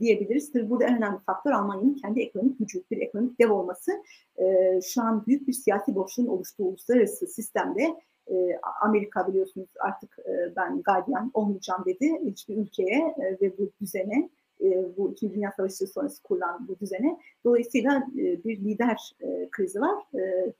[0.00, 0.52] diyebiliriz.
[0.52, 3.92] Tabii burada en önemli faktör Almanya'nın kendi ekonomik gücü, bir ekonomik dev olması.
[4.38, 7.94] E, şu an büyük bir siyasi boşluğun oluştuğu uluslararası sistemde
[8.30, 14.30] e, Amerika biliyorsunuz artık e, ben gardiyan olmayacağım dedi hiçbir ülkeye e, ve bu düzene
[14.60, 17.18] e, bu İkinci Dünya Savaşı sonrası kurulan bu düzene.
[17.44, 20.04] Dolayısıyla e, bir lider e, krizi var.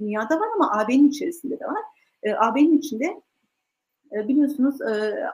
[0.00, 1.82] Dünyada var ama AB'nin içerisinde de var.
[2.38, 3.22] AB'nin içinde
[4.12, 4.80] biliyorsunuz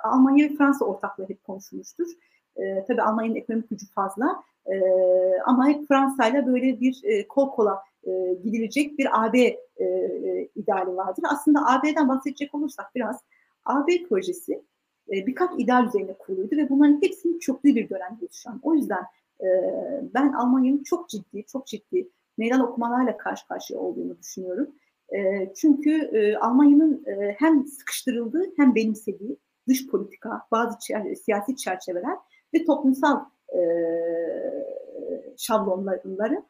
[0.03, 2.07] Almanya ve Fransa ortaklığı hep konuşulmuştur.
[2.89, 4.43] Tabii Almanya'nın ekonomik gücü fazla
[5.47, 7.83] ama hep Fransa ile böyle bir kol kola
[8.45, 9.61] gidilecek bir AB
[10.57, 11.25] ideali vardır.
[11.33, 13.21] Aslında AB'den bahsedecek olursak biraz
[13.65, 14.62] AB projesi
[15.13, 18.61] e, birkaç ideal üzerine kuruluydu ve bunların hepsinin çöktüğü bir dönemdeyiz şu an.
[18.63, 19.03] O yüzden
[19.41, 19.47] e,
[20.15, 24.71] ben Almanya'nın çok ciddi, çok ciddi meydan okumalarla karşı karşıya olduğunu düşünüyorum.
[25.17, 27.05] E, çünkü Almanya'nın
[27.39, 29.37] hem sıkıştırıldığı hem benimsediği
[29.69, 30.79] dış politika, bazı
[31.25, 32.17] siyasi çerçeveler
[32.55, 33.21] ve toplumsal
[33.55, 33.61] e,
[35.37, 36.43] şablonları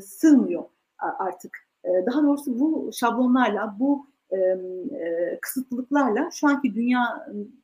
[0.00, 0.64] sığmıyor
[0.98, 1.58] artık.
[2.06, 4.58] Daha doğrusu bu şablonlarla, bu e,
[5.42, 7.59] kısıtlılıklarla şu anki dünyanın e,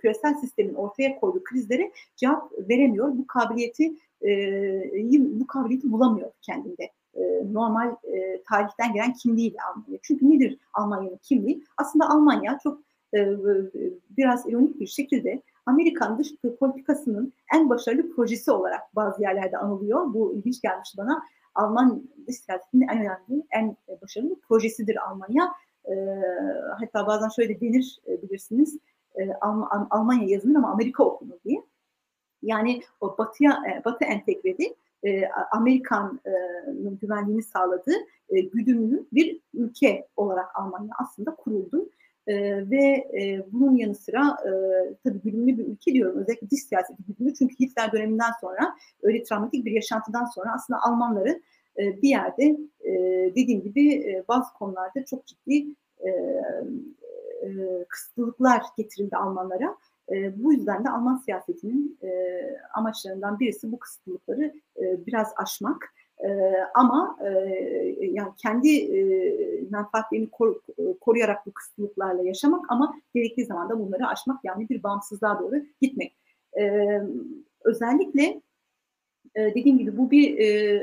[0.00, 3.08] küresel sistemin ortaya koyduğu krizlere cevap veremiyor.
[3.08, 4.30] Bu kabiliyeti e,
[5.40, 6.90] bu kabiliyeti bulamıyor kendinde.
[7.14, 9.98] E, normal e, tarihten gelen kimliğiyle Almanya.
[10.02, 11.64] Çünkü nedir Almanya'nın kimliği?
[11.76, 12.80] Aslında Almanya çok
[13.14, 13.18] e,
[14.16, 16.28] biraz ironik bir şekilde Amerikan dış
[16.60, 20.14] politikasının en başarılı projesi olarak bazı yerlerde anılıyor.
[20.14, 21.22] Bu ilginç gelmiş bana.
[21.54, 25.52] Alman dış siyasetinin en önemli, en başarılı projesidir Almanya.
[25.84, 25.94] E,
[26.78, 28.78] hatta bazen şöyle denir e, bilirsiniz.
[29.18, 31.62] E, Alm Almanya yazılır ama Amerika okunur diye.
[32.42, 37.96] Yani o batıya, e, batı entegredi e, Amerikan'ın güvenliğini sağladığı
[38.28, 41.90] e, güdümlü bir ülke olarak Almanya aslında kuruldu.
[42.26, 42.34] E,
[42.70, 42.84] ve
[43.20, 44.50] e, bunun yanı sıra e,
[45.04, 49.64] tabii güdümlü bir ülke diyorum özellikle dış siyaseti güdümlü çünkü Hitler döneminden sonra öyle travmatik
[49.64, 51.42] bir yaşantıdan sonra aslında Almanları
[51.78, 52.92] e, bir yerde e,
[53.34, 55.66] dediğim gibi e, bazı konularda çok ciddi
[56.06, 56.10] e,
[57.42, 57.48] e,
[57.88, 59.76] kısıtlılıklar getirildi Almanlara.
[60.12, 62.08] E, bu yüzden de Alman siyasetinin e,
[62.74, 65.94] amaçlarından birisi bu kısıtlılıkları e, biraz aşmak.
[66.24, 67.30] E, ama e,
[68.00, 69.00] yani kendi e,
[69.70, 70.54] menfaatlerini kor,
[71.00, 76.16] koruyarak bu kısıtlılıklarla yaşamak ama gerektiği zaman da bunları aşmak yani bir bağımsızlığa doğru gitmek.
[76.58, 76.72] E,
[77.64, 78.42] özellikle
[79.34, 80.82] e, dediğim gibi bu bir e,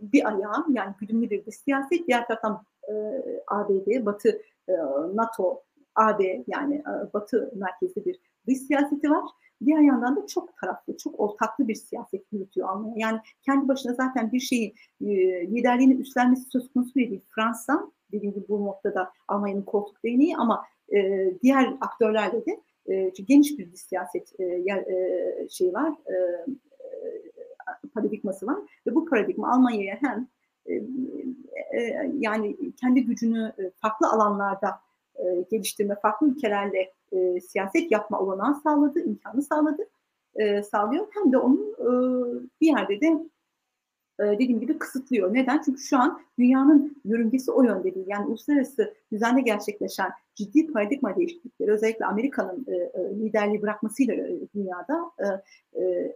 [0.00, 2.06] bir ayağı yani güdümlü bir siyaset.
[2.06, 2.92] Diğer taraftan e,
[3.46, 4.72] ABD, Batı, e,
[5.14, 5.62] NATO,
[5.94, 9.24] AB yani e, Batı merkezli bir dış siyaseti var.
[9.64, 12.94] Diğer yandan da çok taraflı, çok ortaklı bir siyaset yürütüyor Almanya.
[12.98, 15.06] Yani kendi başına zaten bir şeyi e,
[15.46, 17.20] liderliğini üstlenmesi söz konusu değil.
[17.28, 23.58] Fransa dediğim gibi bu noktada Almanya'nın koltuk değneği ama e, diğer aktörlerle de e, geniş
[23.58, 26.46] bir siyaset e, e, şey var, e, e,
[27.96, 30.28] paradigması var ve bu paradigma Almanya'ya hem
[30.66, 30.74] e,
[31.80, 34.80] e, yani kendi gücünü farklı alanlarda
[35.18, 39.88] e, geliştirme, farklı ülkelerle e, siyaset yapma olanağı sağladı, imkanı sağladı,
[40.34, 41.06] e, sağlıyor.
[41.10, 41.88] Hem de onu e,
[42.60, 43.18] bir yerde de
[44.20, 45.34] e, dediğim gibi kısıtlıyor.
[45.34, 45.62] Neden?
[45.64, 48.06] Çünkü şu an dünyanın yörüngesi o yönde değil.
[48.08, 55.12] Yani uluslararası düzende gerçekleşen ciddi paradigma değişiklikleri özellikle Amerika'nın e, e, liderliği bırakmasıyla e, dünyada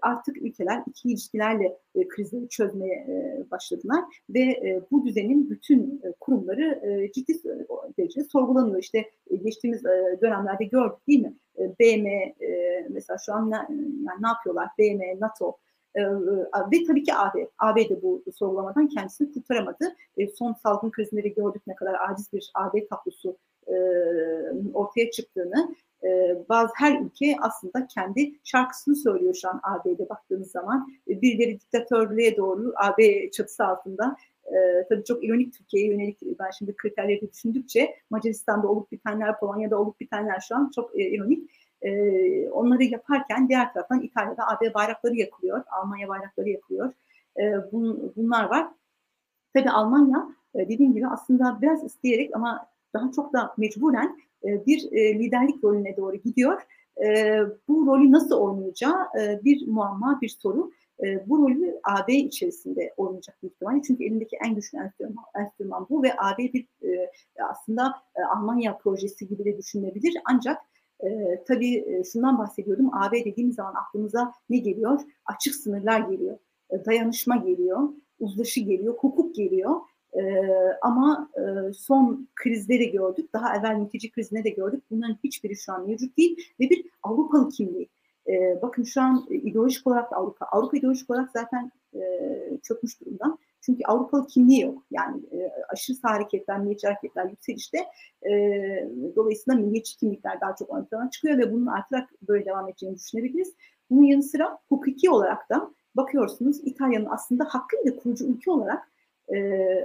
[0.03, 3.07] artık ülkeler iki ilişkilerle e, krizleri çözmeye
[3.51, 6.83] başladılar ve bu düzenin bütün kurumları
[7.15, 7.33] ciddi
[7.99, 8.79] derecede sorgulanıyor.
[8.79, 9.11] İşte
[9.45, 9.85] geçtiğimiz
[10.23, 11.35] dönemlerde gördük değil mi?
[11.59, 12.35] E, BM
[12.89, 14.69] mesela şu an ne, yani ne yapıyorlar?
[14.79, 15.57] BM, NATO,
[15.95, 16.03] e,
[16.73, 17.49] ve tabii ki AB.
[17.59, 19.97] AB de bu sorgulamadan kendisini kurtaramadı.
[20.19, 23.37] E, son salgın krizleri gördük ne kadar aciz bir AB tablosu
[23.67, 23.75] e,
[24.75, 25.75] ortaya çıktığını.
[26.05, 30.89] E, bazı her ülke aslında kendi şarkısını söylüyor şu an AB'de baktığınız zaman.
[31.09, 36.77] E, birileri diktatörlüğe doğru AB çatısı altında e, tabii çok ironik Türkiye'ye yönelik ben şimdi
[36.77, 41.51] kriterleri düşündükçe Macaristan'da olup bitenler, Polonya'da olup bitenler şu an çok e, ironik.
[41.83, 46.93] E, onları yaparken diğer taraftan İtalya'da AB bayrakları yakılıyor, Almanya bayrakları yakılıyor.
[47.37, 48.69] E, bun, bunlar var.
[49.55, 55.97] Tabii Almanya dediğim gibi aslında biraz isteyerek ama daha çok da mecburen bir liderlik rolüne
[55.97, 56.63] doğru gidiyor.
[57.69, 59.09] Bu rolü nasıl oynayacağı
[59.45, 60.73] bir muamma, bir soru.
[61.27, 63.83] Bu rolü AB içerisinde oynayacak büyük ihtimalle.
[63.83, 66.67] Çünkü elindeki en güçlü enstrüman, enstrüman bu ve AB bir
[67.51, 67.95] aslında
[68.37, 70.15] Almanya projesi gibi de düşünülebilir.
[70.25, 70.63] Ancak
[71.05, 72.91] e, tabii şundan bahsediyordum.
[72.95, 75.01] AB dediğimiz zaman aklımıza ne geliyor?
[75.25, 76.39] Açık sınırlar geliyor,
[76.71, 77.89] e, dayanışma geliyor,
[78.21, 79.81] uzlaşı geliyor, hukuk geliyor.
[80.13, 80.23] E,
[80.83, 83.33] ama e, son krizleri gördük.
[83.33, 84.85] Daha evvel mülteci krizine de gördük.
[84.91, 87.89] Bunların hiçbiri şu an mevcut değil ve bir Avrupalı kimliği.
[88.29, 90.47] E, bakın şu an ideolojik olarak Avrupa.
[90.47, 92.01] Avrupa ideolojik olarak zaten e,
[92.63, 93.39] çökmüş durumda.
[93.61, 94.85] Çünkü Avrupalı kimliği yok.
[94.91, 97.79] Yani e, aşırı sağ hareketler, milliyetçi hareketler yükselişte.
[98.23, 98.33] E,
[99.17, 103.55] dolayısıyla milliyetçi kimlikler daha çok ön plana çıkıyor ve bunun artarak böyle devam edeceğini düşünebiliriz.
[103.91, 108.91] Bunun yanı sıra hukuki olarak da bakıyorsunuz İtalya'nın aslında hakkıyla kurucu ülke olarak
[109.35, 109.37] e,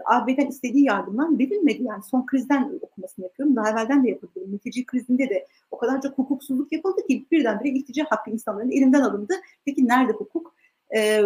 [0.06, 1.84] AB'den istediği yardımlar verilmedi.
[1.84, 3.56] Yani son krizden okumasını yapıyorum.
[3.56, 4.40] Daha evvelden de yapıldı.
[4.48, 9.34] Mülteci krizinde de o kadar çok hukuksuzluk yapıldı ki birdenbire iltica hakkı insanların elinden alındı.
[9.66, 10.56] Peki nerede hukuk?
[10.96, 11.24] E,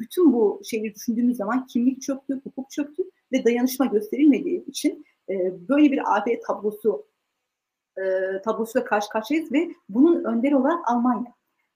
[0.00, 3.02] bütün bu şeyleri düşündüğümüz zaman kimlik çöktü, hukuk çöktü
[3.32, 7.06] ve dayanışma gösterilmediği için e, böyle bir AB tablosu
[7.98, 8.02] e,
[8.44, 11.34] tablosuyla karşı karşıyayız ve bunun önderi olarak Almanya.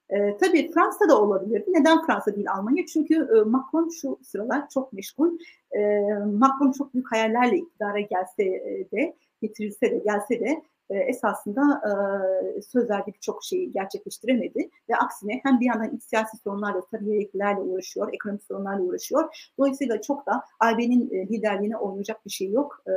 [0.09, 1.63] E, tabii Fransa da olabilir.
[1.67, 2.85] Neden Fransa değil Almanya?
[2.85, 5.37] Çünkü e, Macron şu sıralar çok meşgul.
[5.71, 5.79] E,
[6.25, 8.43] Macron çok büyük hayallerle iktidara gelse
[8.91, 15.39] de, getirilse de, gelse de e, esasında e, söz verdiği birçok şeyi gerçekleştiremedi ve aksine
[15.43, 19.51] hem bir yandan iç siyasi sorunlarla, tabiiliklerle uğraşıyor, ekonomik sorunlarla uğraşıyor.
[19.57, 22.93] Dolayısıyla çok da AB'nin e, liderliğine oynayacak bir şey yok, e,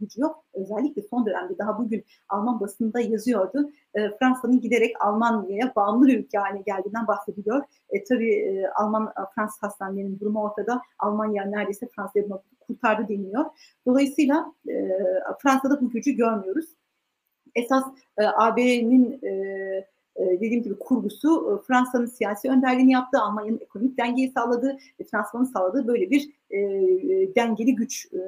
[0.00, 0.44] gücü yok.
[0.54, 3.70] Özellikle son dönemde daha bugün Alman basında yazıyordu.
[3.94, 7.64] E, Fransa'nın giderek Almanya'ya bağımlı bir ülke haline geldiğinden bahsediliyor.
[7.90, 10.82] E, tabii Alman Fransız hastanelerinin durumu ortada.
[10.98, 12.28] Almanya neredeyse Fransa'yı
[12.60, 13.44] kurtardı deniliyor.
[13.86, 14.52] Dolayısıyla
[15.42, 16.79] Fransa'da bu gücü görmüyoruz.
[17.54, 17.84] Esas
[18.18, 19.30] e, AB'nin e,
[20.16, 25.46] e, dediğim gibi kurgusu e, Fransa'nın siyasi önderliğini yaptı, Almanya'nın ekonomik dengeyi sağladı, e, finansmanı
[25.46, 28.20] sağladığı böyle bir e, e, dengeli güçtü.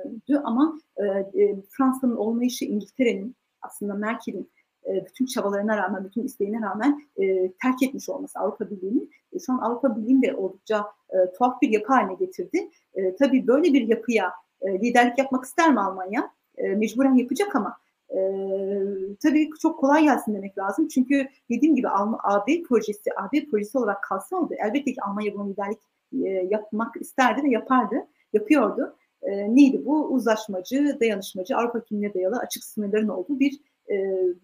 [0.44, 4.50] Ama e, Fransa'nın olmayışı İngiltere'nin aslında Merkel'in
[4.86, 9.52] e, bütün çabalarına rağmen, bütün isteğine rağmen e, terk etmiş olması Avrupa Birliği'ni e, şu
[9.52, 12.70] an Avrupa Birliği'ni de oldukça e, tuhaf bir yapı haline getirdi.
[12.94, 16.30] E, tabii böyle bir yapıya e, liderlik yapmak ister mi Almanya?
[16.58, 17.76] E, mecburen yapacak ama
[18.14, 20.88] ee, tabii çok kolay gelsin demek lazım.
[20.88, 21.88] Çünkü dediğim gibi
[22.22, 25.80] AB projesi, AB projesi olarak kalsaydı elbette ki Almanya bunu liderlik
[26.12, 27.94] e, yapmak isterdi ve yapardı,
[28.32, 28.96] yapıyordu.
[29.22, 30.06] E, neydi bu?
[30.06, 33.60] Uzlaşmacı, dayanışmacı, Avrupa kimliğine dayalı açık sınırların olduğu bir
[33.90, 33.94] e,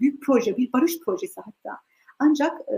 [0.00, 1.78] büyük proje, bir barış projesi hatta.
[2.18, 2.76] Ancak e,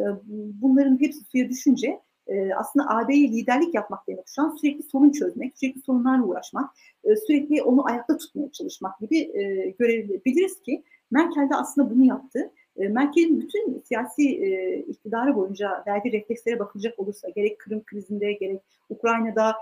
[0.62, 2.00] bunların hepsi suya düşünce
[2.30, 6.70] e, aslında AB'ye liderlik yapmak demek şu an sürekli sorun çözmek, sürekli sorunlarla uğraşmak,
[7.04, 12.50] e, sürekli onu ayakta tutmaya çalışmak gibi e, görebiliriz ki Merkel de aslında bunu yaptı.
[12.76, 18.60] E, Merkel'in bütün siyasi e, iktidarı boyunca verdiği reflekslere bakılacak olursa gerek Kırım krizinde gerek
[18.90, 19.54] Ukrayna'da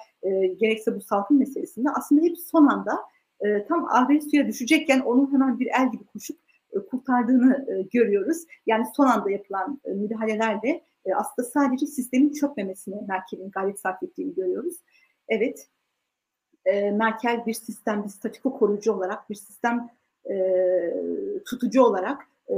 [0.61, 2.99] gerekse bu salgın meselesinde aslında hep son anda
[3.69, 6.37] tam AB suya düşecekken onun hemen bir el gibi koşup
[6.91, 8.45] kurtardığını görüyoruz.
[8.67, 14.75] Yani son anda yapılan müdahalelerle e, aslında sadece sistemin çökmemesine Merkel'in gayret sarf ettiğini görüyoruz.
[15.29, 15.69] Evet,
[16.65, 19.91] e, Merkel bir sistem, bir statiko koruyucu olarak, bir sistem
[20.31, 20.35] e,
[21.47, 22.55] tutucu olarak e,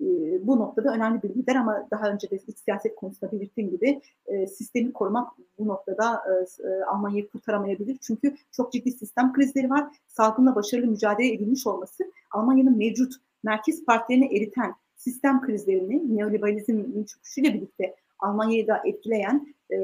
[0.00, 4.00] e, bu noktada önemli bir lider ama daha önce de iç siyaset konusunda belirttiğim gibi
[4.26, 7.98] e, sistemi korumak bu noktada e, e, Almanya'yı kurtaramayabilir.
[8.02, 9.96] Çünkü çok ciddi sistem krizleri var.
[10.06, 14.74] Salgınla başarılı mücadele edilmiş olması Almanya'nın mevcut merkez partilerini eriten
[15.04, 19.76] sistem krizlerini neoliberalizmin çöküşüyle birlikte Almanya'yı da etkileyen e,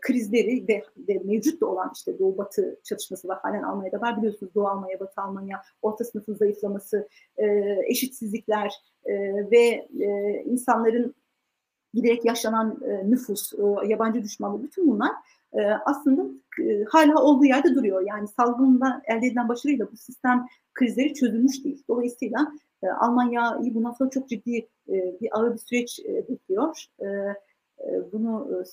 [0.00, 3.38] krizleri ve, ve mevcut da olan işte Doğu Batı çatışması var.
[3.42, 7.46] Halen Almanya'da var biliyorsunuz Doğu Almanya, Batı Almanya, orta sınıfın zayıflaması, e,
[7.86, 9.12] eşitsizlikler e,
[9.50, 11.14] ve e, insanların
[11.94, 15.12] giderek yaşlanan e, nüfus, e, yabancı düşmanlığı bütün bunlar
[15.52, 16.22] e, aslında
[16.62, 18.02] e, hala olduğu yerde duruyor.
[18.06, 21.82] Yani salgından elde edilen başarıyla bu sistem krizleri çözülmüş değil.
[21.88, 24.56] Dolayısıyla e, Almanya'yı bundan sonra çok ciddi
[24.88, 26.84] e, bir ağır bir süreç e, bekliyor.
[27.00, 27.06] E,
[28.12, 28.64] bunu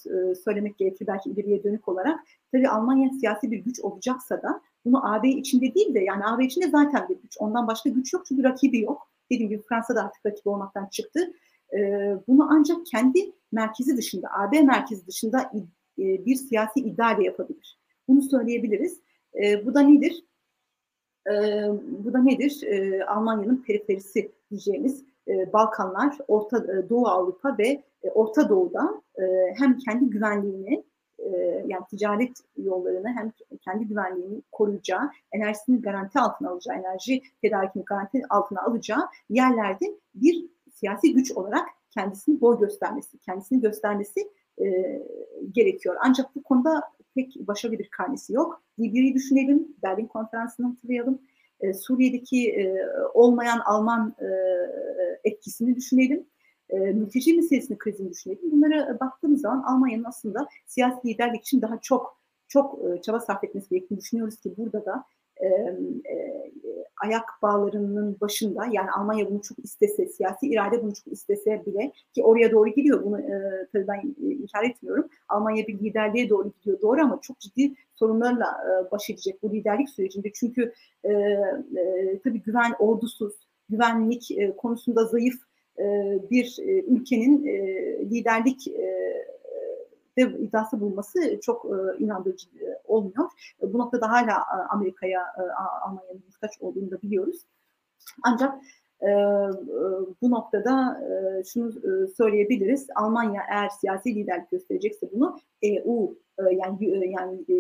[0.44, 2.20] söylemek gerekir belki ileriye dönük olarak.
[2.52, 6.70] Tabii Almanya siyasi bir güç olacaksa da bunu AB içinde değil de yani AB içinde
[6.70, 7.36] zaten bir güç.
[7.40, 9.10] Ondan başka güç yok çünkü rakibi yok.
[9.32, 11.20] Dediğim gibi Fransa da artık rakibi olmaktan çıktı.
[12.28, 15.52] Bunu ancak kendi merkezi dışında, AB merkezi dışında
[16.00, 17.80] e, bir siyasi iddia yapabilir.
[18.08, 19.00] Bunu söyleyebiliriz.
[19.44, 20.26] E, bu da nedir?
[21.28, 21.34] E,
[22.04, 22.64] bu da nedir?
[22.64, 29.24] E, Almanya'nın periferisi diyeceğimiz e, Balkanlar, Orta e, Doğu Avrupa ve e, Orta Doğu'da e,
[29.58, 30.84] hem kendi güvenliğini
[31.20, 31.30] e,
[31.68, 33.32] yani ticaret yollarını hem
[33.62, 39.86] kendi güvenliğini koruyacağı, enerjisini garanti altına alacağı, enerji tedarikini garanti altına alacağı yerlerde
[40.16, 44.30] bir siyasi güç olarak kendisini boy göstermesi, kendisini göstermesi
[44.62, 45.02] e,
[45.52, 45.96] gerekiyor.
[46.04, 46.82] Ancak bu konuda
[47.16, 48.62] pek başarılı bir karnesi yok.
[48.80, 51.20] Libya'yı düşünelim, Berlin Konferansı'nı hatırlayalım.
[51.60, 52.76] E, Suriye'deki e,
[53.14, 54.28] olmayan Alman e,
[55.24, 56.26] etkisini düşünelim.
[56.70, 58.52] E, mülteci meselesini krizini düşünelim.
[58.52, 63.70] Bunlara baktığımız zaman Almanya'nın aslında siyasi liderlik için daha çok çok e, çaba sarf etmesi
[63.70, 65.04] gerektiğini düşünüyoruz ki burada da
[65.42, 65.48] e,
[66.12, 66.46] e,
[67.04, 72.24] ayak bağlarının başında yani Almanya bunu çok istese, siyasi irade bunu çok istese bile ki
[72.24, 75.10] oraya doğru gidiyor bunu e, tabii ben inkar etmiyorum.
[75.30, 79.90] Almanya bir liderliğe doğru gidiyor doğru ama çok ciddi sorunlarla e, baş edecek bu liderlik
[79.90, 80.32] sürecinde.
[80.34, 80.74] Çünkü
[81.04, 83.34] e, e, tabii güven ordusuz,
[83.70, 85.36] güvenlik e, konusunda zayıf
[85.80, 85.84] e,
[86.32, 87.58] bir e, ülkenin e,
[88.10, 88.96] liderlik e,
[90.18, 93.30] ve iddiası bulması çok e, inandırıcı e, olmuyor.
[93.62, 95.42] E, bu noktada hala e, Amerika'ya, e,
[95.82, 97.46] Almanya'nın muhtaç olduğunu da biliyoruz.
[98.24, 98.56] Ancak
[99.02, 99.08] e,
[100.22, 102.88] bu noktada e, şunu e, söyleyebiliriz.
[102.96, 107.58] Almanya eğer siyasi liderlik gösterecekse bunu EU e, yani e, yani e,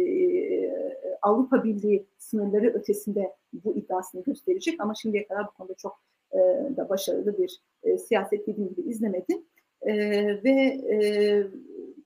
[1.22, 6.00] Avrupa Birliği sınırları ötesinde bu iddiasını gösterecek ama şimdiye kadar bu konuda çok
[6.32, 6.38] e,
[6.78, 9.42] da başarılı bir e, siyaset dediğim gibi izlemedi.
[9.82, 9.94] E,
[10.44, 10.52] ve
[10.92, 10.98] e,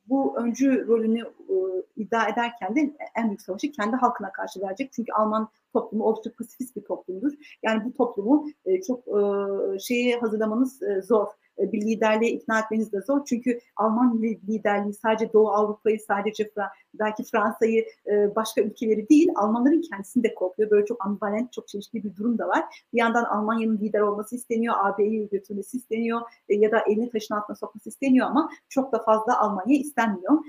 [0.10, 1.56] bu öncü rolünü e,
[1.96, 4.94] iddia ederken de en büyük savaşı kendi halkına karşı verecek.
[4.94, 7.34] Çünkü Alman toplumu oldukça pasifist bir toplumdur.
[7.64, 11.28] Yani bu toplumu e, çok e, şeye hazırlamanız e, zor
[11.60, 13.26] bir liderliğe ikna etmeniz de zor.
[13.26, 16.52] Çünkü Alman liderliği sadece Doğu Avrupa'yı, sadece
[16.94, 20.70] belki Fransa'yı, e, başka ülkeleri değil, Almanların kendisini de korkuyor.
[20.70, 22.64] Böyle çok ambivalent, çok çeşitli bir durum da var.
[22.94, 27.56] Bir yandan Almanya'nın lider olması isteniyor, AB'yi götürmesi isteniyor e, ya da elini taşın altına
[27.56, 30.40] sokması isteniyor ama çok da fazla Almanya istenmiyor.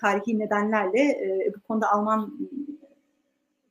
[0.00, 1.20] Tarihi nedenlerle
[1.56, 2.38] bu konuda Alman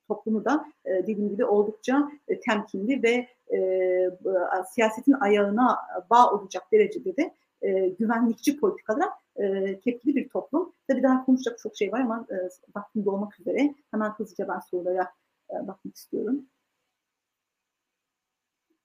[0.10, 2.12] toplumu da dediğim gibi oldukça
[2.46, 5.78] temkinli ve e, siyasetin ayağına
[6.10, 10.74] bağ olacak derecede de e, güvenlikçi politikalara e, tepkili bir toplum.
[10.88, 12.36] Tabii daha konuşacak çok şey var ama e,
[12.76, 13.76] vaktim dolmak üzere.
[13.92, 15.14] Hemen hızlıca ben sorulara
[15.50, 16.46] e, bakmak istiyorum.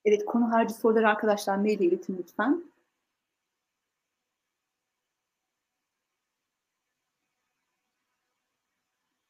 [0.04, 2.64] Evet, konu harici soruları arkadaşlar maille iletin lütfen.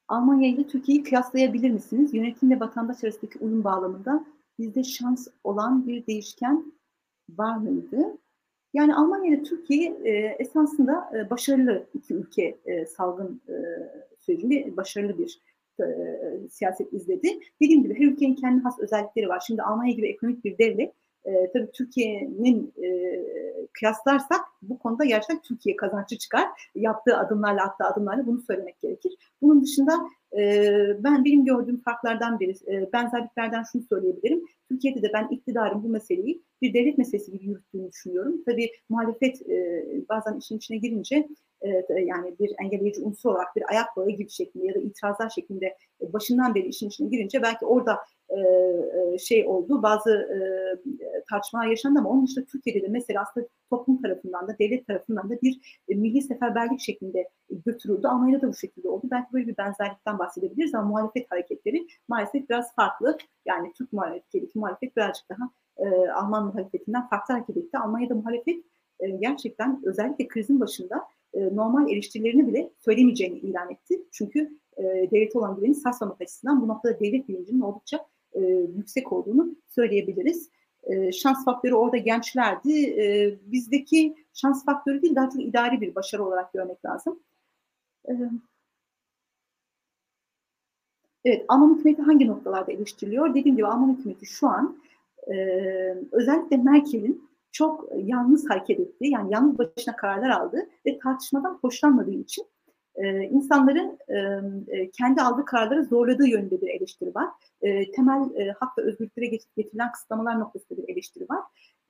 [0.09, 2.15] Almanya ile Türkiye'yi kıyaslayabilir misiniz?
[2.15, 4.25] Yönetimle vatandaş arasındaki uyum bağlamında
[4.59, 6.73] bizde şans olan bir değişken
[7.31, 8.19] var mıydı?
[8.75, 13.55] Yani Almanya ile Türkiye e, esasında e, başarılı iki ülke e, salgın e,
[14.19, 15.41] sürecinde başarılı bir
[16.51, 17.29] siyaset izledi.
[17.63, 19.43] Dediğim gibi her ülkenin kendi has özellikleri var.
[19.47, 20.95] Şimdi Almanya gibi ekonomik bir devlet
[21.25, 22.89] e, tabii Türkiye'nin e,
[23.73, 26.49] kıyaslarsak bu konuda gerçekten Türkiye kazançlı çıkar.
[26.75, 29.13] Yaptığı adımlarla attığı adımlarla bunu söylemek gerekir.
[29.43, 29.93] Bunun dışında
[30.39, 30.71] e,
[31.05, 34.45] ben benim gördüğüm farklardan biri, e, benzerliklerden şunu söyleyebilirim.
[34.69, 38.43] Türkiye'de de ben iktidarın bu meseleyi bir devlet meselesi gibi yürüttüğünü düşünüyorum.
[38.47, 41.29] Tabii muhalefet e, bazen işin içine girince
[41.63, 41.69] e,
[42.05, 46.55] yani bir engelleyici unsur olarak bir ayak bağı gibi şeklinde ya da itirazlar şeklinde başından
[46.55, 47.99] beri işin içine girince belki orada
[49.19, 50.29] şey oldu bazı
[51.31, 55.35] tartışmalar yaşandı ama onun dışında Türkiye'de de mesela aslında toplum tarafından da devlet tarafından da
[55.43, 58.07] bir milli seferberlik şeklinde götürüldü.
[58.07, 59.07] Almanya'da da bu şekilde oldu.
[59.11, 63.19] Belki böyle bir benzerlikten bahsedebiliriz ama muhalefet hareketleri maalesef biraz farklı.
[63.47, 67.79] Yani Türk muhalefeti, muhalefet birazcık daha e, Alman muhalefetinden farklı hareket etti.
[67.79, 68.65] Almanya'da muhalefet
[69.01, 74.03] e, gerçekten özellikle krizin başında e, normal eleştirilerini bile söylemeyeceğini ilan etti.
[74.13, 78.41] Çünkü e, devlete olan güveni sarsmamak açısından bu noktada devlet bilincinin oldukça e,
[78.77, 80.51] yüksek olduğunu söyleyebiliriz.
[80.83, 82.85] E, şans faktörü orada gençlerdi.
[83.01, 87.21] E, bizdeki şans faktörü değil daha çok idari bir başarı olarak görmek lazım.
[88.09, 88.13] E,
[91.25, 93.35] evet, Alman hükümeti hangi noktalarda eleştiriliyor?
[93.35, 94.79] Dediğim gibi Alman hükümeti şu an
[95.27, 95.35] e,
[96.13, 102.47] özellikle Merkel'in çok yalnız hareket ettiği, yani yalnız başına kararlar aldı ve tartışmadan hoşlanmadığı için
[102.97, 104.19] e, insanların e,
[104.77, 107.29] e, kendi aldığı kararları zorladığı yönünde bir eleştiri var.
[107.63, 109.27] E, temel e, hak ve özgürlüklere
[109.57, 111.43] getirilen kısıtlamalar noktasında bir eleştiri var.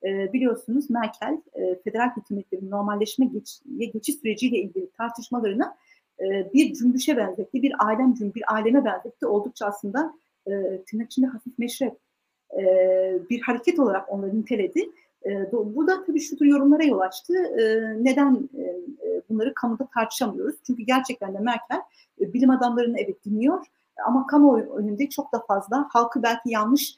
[0.03, 3.61] E, biliyorsunuz Merkel e, federal hükümetlerin normalleşme geç,
[3.93, 5.75] geçiş süreciyle ilgili tartışmalarını
[6.19, 9.25] e, bir cümbüşe benzetti, bir alem cümbür, bir aleme benzetti.
[9.25, 10.13] Oldukça aslında
[10.47, 10.51] e,
[10.85, 11.93] tırnak içinde hafif meşrep
[12.59, 12.63] e,
[13.29, 14.89] bir hareket olarak onları niteledi.
[15.25, 17.33] E, bu da tabii şu tür yorumlara yol açtı.
[17.33, 17.63] E,
[18.03, 20.55] neden e, e, bunları kamuda tartışamıyoruz?
[20.67, 21.81] Çünkü gerçekten de Merkel
[22.21, 23.65] e, bilim adamlarını evet dinliyor
[24.07, 26.95] ama kamuoyu önünde çok da fazla halkı belki yanlış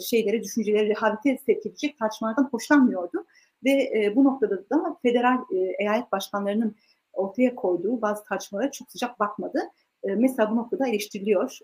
[0.00, 3.24] şeylere, düşüncelere rehavete sevk edecek tartışmalardan hoşlanmıyordu.
[3.64, 5.38] Ve bu noktada da federal
[5.78, 6.76] eyalet başkanlarının
[7.12, 9.58] ortaya koyduğu bazı tartışmalara çok sıcak bakmadı.
[10.04, 11.58] Mesela bu noktada eleştiriliyor.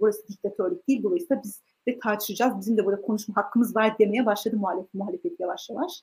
[0.00, 2.58] Burası diktatörlük değil, dolayısıyla biz de tartışacağız.
[2.60, 6.02] Bizim de burada konuşma hakkımız var demeye başladı muhalefet, muhalefet yavaş yavaş.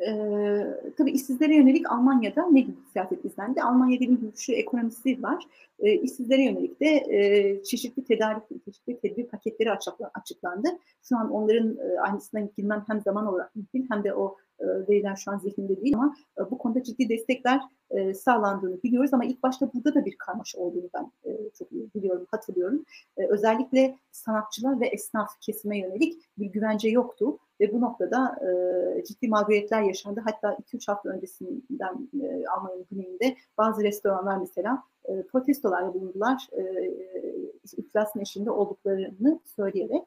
[0.00, 0.66] Ee,
[0.98, 3.62] tabii işsizlere yönelik Almanya'da ne gibi siyaset izlendi?
[3.62, 5.44] Almanya dediğim gibi şu ekonomisi var.
[5.78, 9.70] Ee, işsizlere yönelik de e, çeşitli tedarik, çeşitli tedbir paketleri
[10.14, 10.68] açıklandı.
[11.02, 15.14] Şu an onların e, aynısına girmem hem zaman olarak mümkün hem de o e, verilen
[15.14, 17.60] şu an zihnimde değil ama e, bu konuda ciddi destekler
[17.90, 21.10] e, sağlandığını biliyoruz ama ilk başta burada da bir karmaşa olduğunu ben
[21.58, 22.84] çok iyi biliyorum, hatırlıyorum.
[23.16, 28.38] Özellikle sanatçılar ve esnaf kesime yönelik bir güvence yoktu ve bu noktada
[29.08, 30.20] ciddi mağduriyetler yaşandı.
[30.24, 32.08] Hatta 2-3 hafta öncesinden
[32.56, 34.82] Almanya'nın güneyinde bazı restoranlar mesela
[35.32, 36.48] protestolarla bulundular.
[37.76, 40.02] iflasın eşinde olduklarını söyleyerek.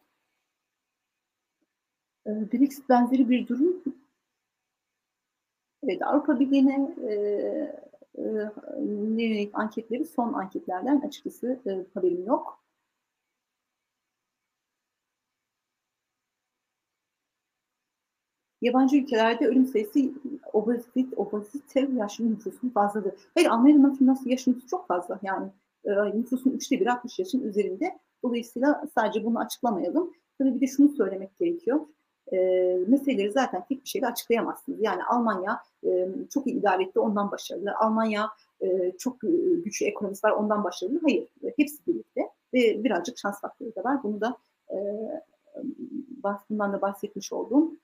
[2.26, 3.84] Brexit benzeri bir durum
[5.84, 7.14] Evet, Avrupa Birliği'ne e,
[8.18, 12.60] e, anketleri son anketlerden açıkçası e, haberim yok.
[18.62, 20.00] Yabancı ülkelerde ölüm sayısı
[20.54, 23.14] obezite, obezite yaşlı nüfusun fazladır.
[23.36, 25.20] Hayır Almanya'nın nasıl yaş nüfusu çok fazla.
[25.24, 25.52] Yani
[25.86, 28.00] e, nüfusun üçte biri 60 yaşın üzerinde.
[28.24, 30.14] Dolayısıyla sadece bunu açıklamayalım.
[30.38, 31.80] Tabii bir de şunu söylemek gerekiyor.
[32.34, 32.38] E,
[32.88, 34.80] meseleleri zaten tek bir şeyle açıklayamazsınız.
[34.82, 37.76] Yani Almanya e, çok iyi idare etti ondan başarılı.
[37.76, 38.30] Almanya
[38.62, 39.18] e, çok
[39.64, 41.00] güçlü ekonomisi var ondan başarılı.
[41.04, 41.28] Hayır.
[41.58, 42.22] Hepsi birlikte.
[42.54, 44.04] Ve birazcık şans faktörü de var.
[44.04, 44.38] Bunu da
[44.72, 44.78] e,
[46.50, 47.80] bundan da bahsetmiş oldum.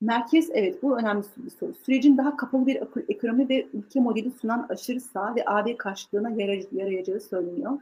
[0.00, 1.74] Merkez evet bu önemli bir soru.
[1.74, 6.30] Sürecin daha kapalı bir ekonomi ve ülke modeli sunan aşırı sağ ve AB karşıtlığına
[6.72, 7.78] yarayacağı söyleniyor.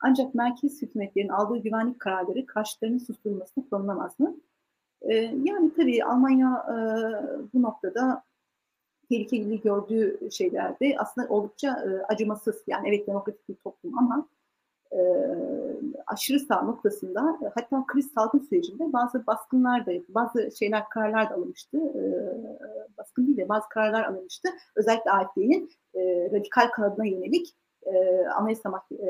[0.00, 4.36] Ancak merkez hükümetlerin aldığı güvenlik kararları karşıtlarının susturulmasını kullanılamaz mı?
[5.02, 5.14] Ee,
[5.44, 6.76] yani tabii Almanya e,
[7.54, 8.22] bu noktada
[9.08, 12.62] tehlikeli gördüğü şeylerde aslında oldukça e, acımasız.
[12.66, 14.28] Yani evet demokratik bir toplum ama
[14.92, 15.00] e,
[16.06, 21.78] aşırı sağ noktasında hatta kriz salgın sürecinde bazı baskınlar da bazı şeyler kararlar da alınmıştı.
[21.78, 22.02] E,
[22.98, 24.48] baskın değil de bazı kararlar alınmıştı.
[24.76, 27.54] Özellikle AFD'nin e, radikal kanadına yönelik
[27.86, 29.04] e, Anayasa e,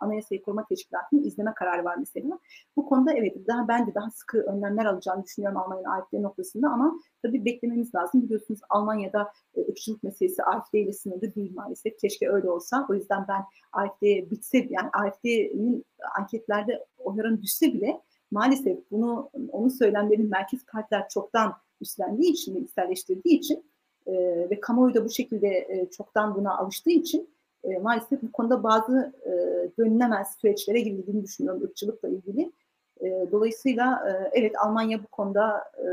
[0.00, 2.38] Anayasayı Koruma Teşkilatı'nın izleme kararı var mesela.
[2.76, 6.94] Bu konuda evet daha ben de daha sıkı önlemler alacağını düşünüyorum Almanya'nın AFD noktasında ama
[7.22, 8.22] tabii beklememiz lazım.
[8.22, 11.98] Biliyorsunuz Almanya'da e, ırkçılık meselesi AFD ile sınırlı değil maalesef.
[11.98, 12.86] Keşke öyle olsa.
[12.90, 13.42] O yüzden ben
[13.72, 15.84] AFD bitse yani AFD'nin
[16.18, 18.00] anketlerde oyların düşse bile
[18.30, 23.64] maalesef bunu onun söylemlerini merkez partiler çoktan üstlendiği için içselleştirdiği için
[24.06, 24.12] e,
[24.50, 27.30] ve kamuoyu da bu şekilde e, çoktan buna alıştığı için
[27.68, 29.30] e, maalesef bu konuda bazı e,
[29.78, 32.52] dönülemez süreçlere girildiğini düşünüyorum ırkçılıkla ilgili.
[33.00, 35.88] E, dolayısıyla e, evet Almanya bu konuda e,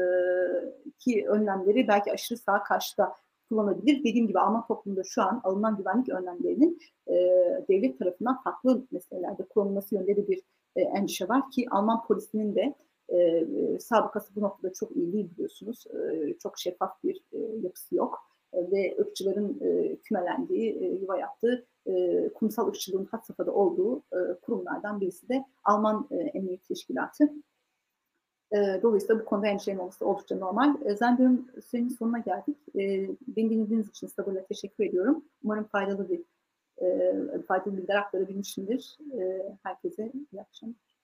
[1.00, 3.14] ki önlemleri belki aşırı sağ karşıda
[3.50, 4.04] kullanabilir.
[4.04, 7.14] Dediğim gibi Alman toplumunda şu an alınan güvenlik önlemlerinin e,
[7.70, 10.42] devlet tarafından farklı meselelerde kullanılması yönünde de bir
[10.76, 12.76] e, endişe var ki Alman polisinin de
[13.14, 13.48] e,
[13.80, 15.84] sabıkası bu noktada çok iyi değil biliyorsunuz.
[15.88, 18.35] E, çok şeffaf bir e, yapısı yok
[18.72, 24.04] ve ırkçıların e, kümelendiği, e, yuva yaptığı, e, kurumsal ırkçılığın hat safhada olduğu
[24.42, 27.34] kurumlardan birisi de Alman e, Emniyet Teşkilatı.
[28.82, 30.76] Dolayısıyla bu konuda endişelerin olması oldukça normal.
[30.86, 30.96] E,
[31.62, 32.58] sürenin sonuna geldik.
[33.28, 35.26] Beni dinlediğiniz için sabırla teşekkür ediyorum.
[35.44, 36.24] Umarım faydalı bir
[37.48, 38.98] faydalı bilgiler aktarabilmişimdir.
[39.20, 40.95] E, herkese iyi akşamlar.